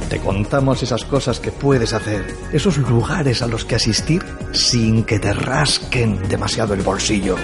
[0.08, 4.22] Te contamos esas cosas que puedes hacer, esos lugares a los que asistir
[4.52, 7.36] sin que te rasquen demasiado el bolsillo.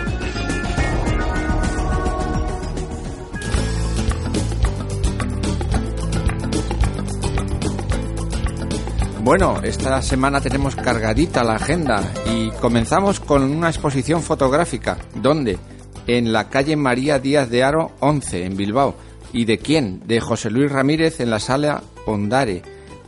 [9.22, 12.02] Bueno, esta semana tenemos cargadita la agenda
[12.32, 14.96] y comenzamos con una exposición fotográfica.
[15.14, 15.58] ¿Dónde?
[16.06, 18.94] En la calle María Díaz de Aro 11, en Bilbao.
[19.34, 20.00] ¿Y de quién?
[20.06, 22.62] De José Luis Ramírez en la sala Ondare,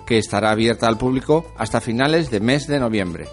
[0.07, 3.29] que estará abierta al público hasta finales de mes de noviembre.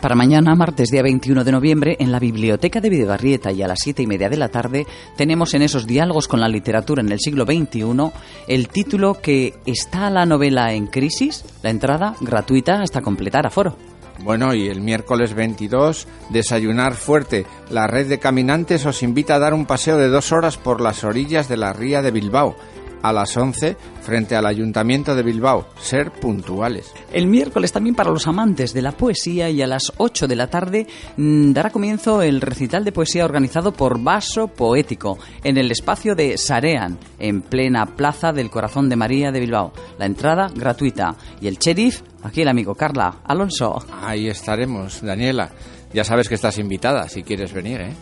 [0.00, 3.80] Para mañana, martes día 21 de noviembre, en la Biblioteca de Videbarrieta y a las
[3.80, 7.20] siete y media de la tarde, tenemos en esos diálogos con la literatura en el
[7.20, 8.10] siglo XXI
[8.48, 11.44] el título que ¿Está la novela en crisis?
[11.62, 13.76] La entrada gratuita hasta completar aforo.
[14.24, 17.44] Bueno, y el miércoles 22, desayunar fuerte.
[17.68, 21.04] La red de caminantes os invita a dar un paseo de dos horas por las
[21.04, 22.56] orillas de la ría de Bilbao.
[23.02, 25.66] A las 11, frente al Ayuntamiento de Bilbao.
[25.80, 26.92] Ser puntuales.
[27.12, 30.48] El miércoles también para los amantes de la poesía y a las 8 de la
[30.48, 30.86] tarde
[31.16, 36.36] mm, dará comienzo el recital de poesía organizado por Vaso Poético en el espacio de
[36.36, 39.72] Sarean, en plena Plaza del Corazón de María de Bilbao.
[39.98, 41.16] La entrada gratuita.
[41.40, 43.78] Y el sheriff, aquí el amigo Carla Alonso.
[44.02, 45.50] Ahí estaremos, Daniela.
[45.92, 47.92] Ya sabes que estás invitada si quieres venir, ¿eh?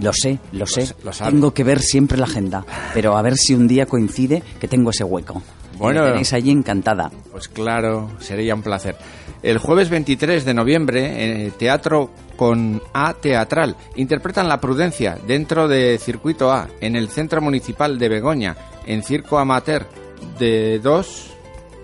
[0.00, 0.94] Lo sé, lo sé.
[1.02, 1.32] lo sabe.
[1.32, 2.64] tengo que ver siempre la agenda,
[2.94, 5.42] pero a ver si un día coincide que tengo ese hueco.
[5.76, 6.02] Bueno.
[6.02, 7.10] Me tenéis allí encantada.
[7.30, 8.96] Pues claro, sería un placer.
[9.42, 15.68] El jueves 23 de noviembre, en el Teatro con A Teatral, interpretan La Prudencia dentro
[15.68, 18.56] de Circuito A, en el Centro Municipal de Begoña,
[18.86, 19.86] en Circo Amateur,
[20.38, 21.30] de 2,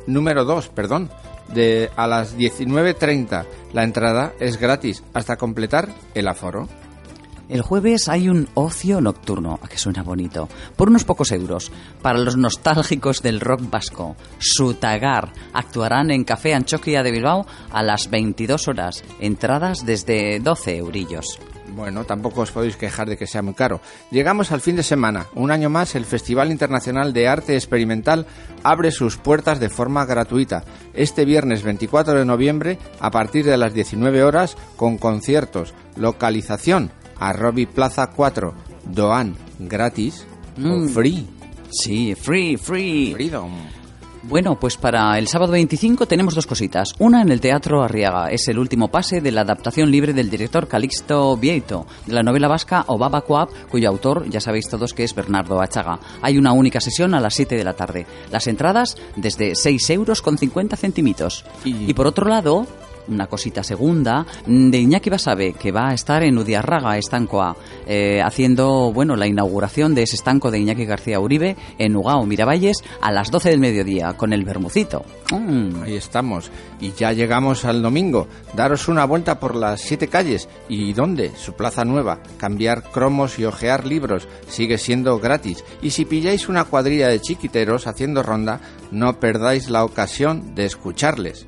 [0.08, 1.10] número 2, perdón,
[1.52, 3.44] de a las 19.30.
[3.72, 6.68] La entrada es gratis hasta completar el aforo.
[7.48, 11.70] El jueves hay un ocio nocturno, a que suena bonito, por unos pocos euros.
[12.00, 18.08] Para los nostálgicos del rock vasco, Sutagar actuarán en Café Anchoquia de Bilbao a las
[18.08, 19.04] 22 horas.
[19.20, 21.38] Entradas desde 12 eurillos.
[21.74, 23.80] Bueno, tampoco os podéis quejar de que sea muy caro.
[24.10, 25.26] Llegamos al fin de semana.
[25.34, 28.26] Un año más, el Festival Internacional de Arte Experimental
[28.62, 30.64] abre sus puertas de forma gratuita.
[30.94, 35.74] Este viernes 24 de noviembre, a partir de las 19 horas, con conciertos.
[35.96, 38.54] Localización, Arrobi Plaza 4,
[38.84, 40.88] Doan, gratis Mm.
[40.88, 41.26] free.
[41.70, 43.12] Sí, free, free.
[43.14, 43.50] Freedom.
[44.26, 46.94] Bueno, pues para el sábado 25 tenemos dos cositas.
[46.98, 48.30] Una en el Teatro Arriaga.
[48.30, 52.48] Es el último pase de la adaptación libre del director Calixto Vieito de la novela
[52.48, 55.98] vasca Obaba Coab, cuyo autor ya sabéis todos que es Bernardo Achaga.
[56.22, 58.06] Hay una única sesión a las 7 de la tarde.
[58.32, 61.44] Las entradas desde 6 euros con 50 centimitos.
[61.64, 62.66] Y- Y por otro lado,
[63.08, 68.92] una cosita segunda, de Iñaki Basabe, que va a estar en Udiarraga, Estancoa, eh, haciendo,
[68.92, 73.30] bueno, la inauguración de ese estanco de Iñaki García Uribe en Ugao, Miravalles, a las
[73.30, 75.04] 12 del mediodía, con el bermucito.
[75.32, 75.82] Mm.
[75.82, 76.50] Ahí estamos.
[76.80, 78.28] Y ya llegamos al domingo.
[78.54, 80.48] Daros una vuelta por las siete calles.
[80.68, 81.32] ¿Y dónde?
[81.36, 82.20] Su plaza nueva.
[82.38, 84.28] Cambiar cromos y ojear libros.
[84.48, 85.64] Sigue siendo gratis.
[85.82, 91.46] Y si pilláis una cuadrilla de chiquiteros haciendo ronda, no perdáis la ocasión de escucharles.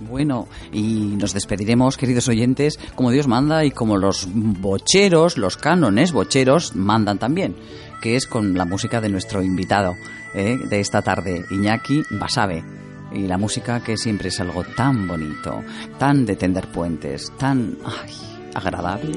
[0.00, 6.12] Bueno, y nos despediremos, queridos oyentes, como Dios manda y como los bocheros, los cánones
[6.12, 7.56] bocheros mandan también,
[8.02, 9.94] que es con la música de nuestro invitado
[10.34, 12.64] eh, de esta tarde, Iñaki Basabe.
[13.12, 15.62] Y la música que siempre es algo tan bonito,
[15.98, 18.12] tan de tender puentes, tan ay,
[18.54, 19.16] agradable.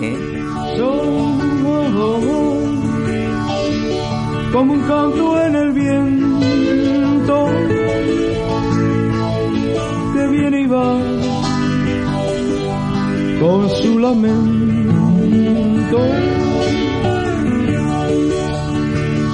[0.00, 0.42] ¿eh?
[4.52, 6.35] como un canto en el viento
[10.50, 10.98] viene y va
[13.40, 14.38] con su lamento.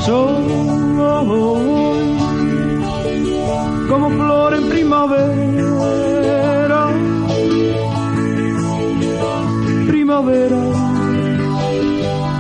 [0.07, 0.53] Soy
[3.89, 6.01] como flor en primavera,
[9.87, 10.63] primavera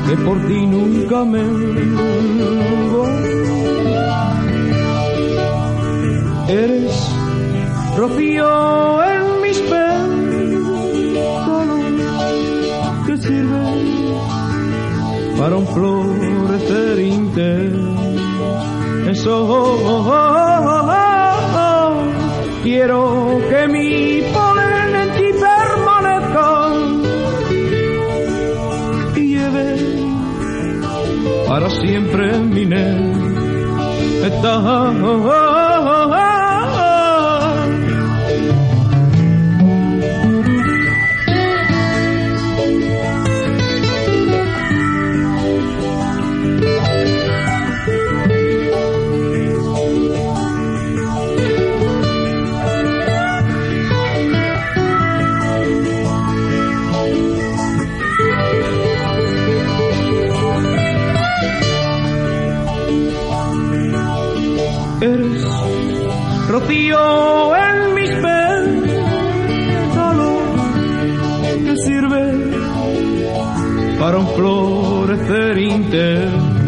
[0.09, 1.43] que por ti nunca me
[6.49, 7.22] Eres
[8.03, 10.73] rocío en mis pétalos
[13.07, 13.65] que sirve
[15.39, 18.13] para un florecer intenso.
[22.65, 25.09] Quiero que mi polen en
[25.47, 26.51] permanezca
[29.15, 29.69] y lleve
[31.47, 32.25] para siempre
[32.55, 32.65] mi
[34.25, 34.41] Eres
[74.37, 76.63] florecer intenso.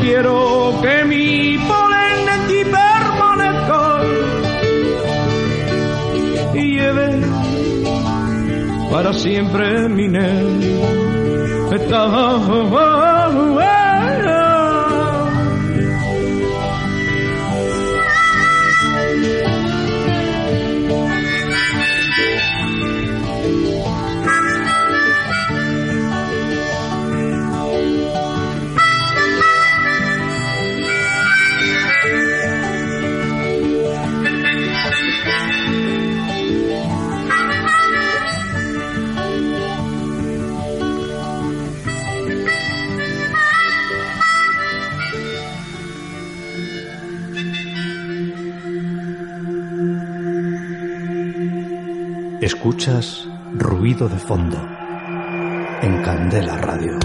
[0.00, 3.82] Quiero que mi polen en ti permanezca
[6.54, 7.08] y lleve
[8.90, 10.08] para siempre mi
[52.44, 54.58] Escuchas ruido de fondo
[55.80, 56.98] en Candela Radio.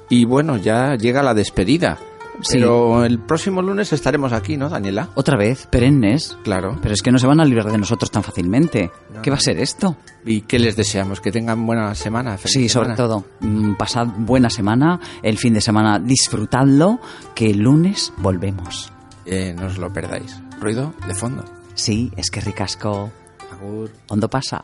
[0.10, 1.98] Y bueno, ya llega la despedida.
[2.42, 2.54] Sí.
[2.54, 5.10] Pero el próximo lunes estaremos aquí, ¿no, Daniela?
[5.16, 6.38] Otra vez, perennes.
[6.44, 6.78] Claro.
[6.82, 8.92] Pero es que no se van a librar de nosotros tan fácilmente.
[9.22, 9.96] ¿Qué va a ser esto?
[10.26, 11.22] ¿Y qué les deseamos?
[11.22, 12.38] Que tengan buena semana.
[12.38, 17.00] feliz Sí, sobre todo, mm, pasad buena semana, el fin de semana disfrutadlo,
[17.36, 18.92] que el lunes volvemos.
[19.26, 20.42] Eh, no os lo perdáis.
[20.60, 21.44] Ruido de fondo.
[21.76, 23.12] Sí, es que ricasco.
[23.52, 23.92] Agur.
[24.10, 24.64] ¿Hondo pasa?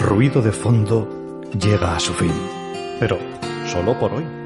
[0.00, 2.32] Ruido de fondo llega a su fin,
[3.00, 3.18] pero
[3.66, 4.45] solo por hoy.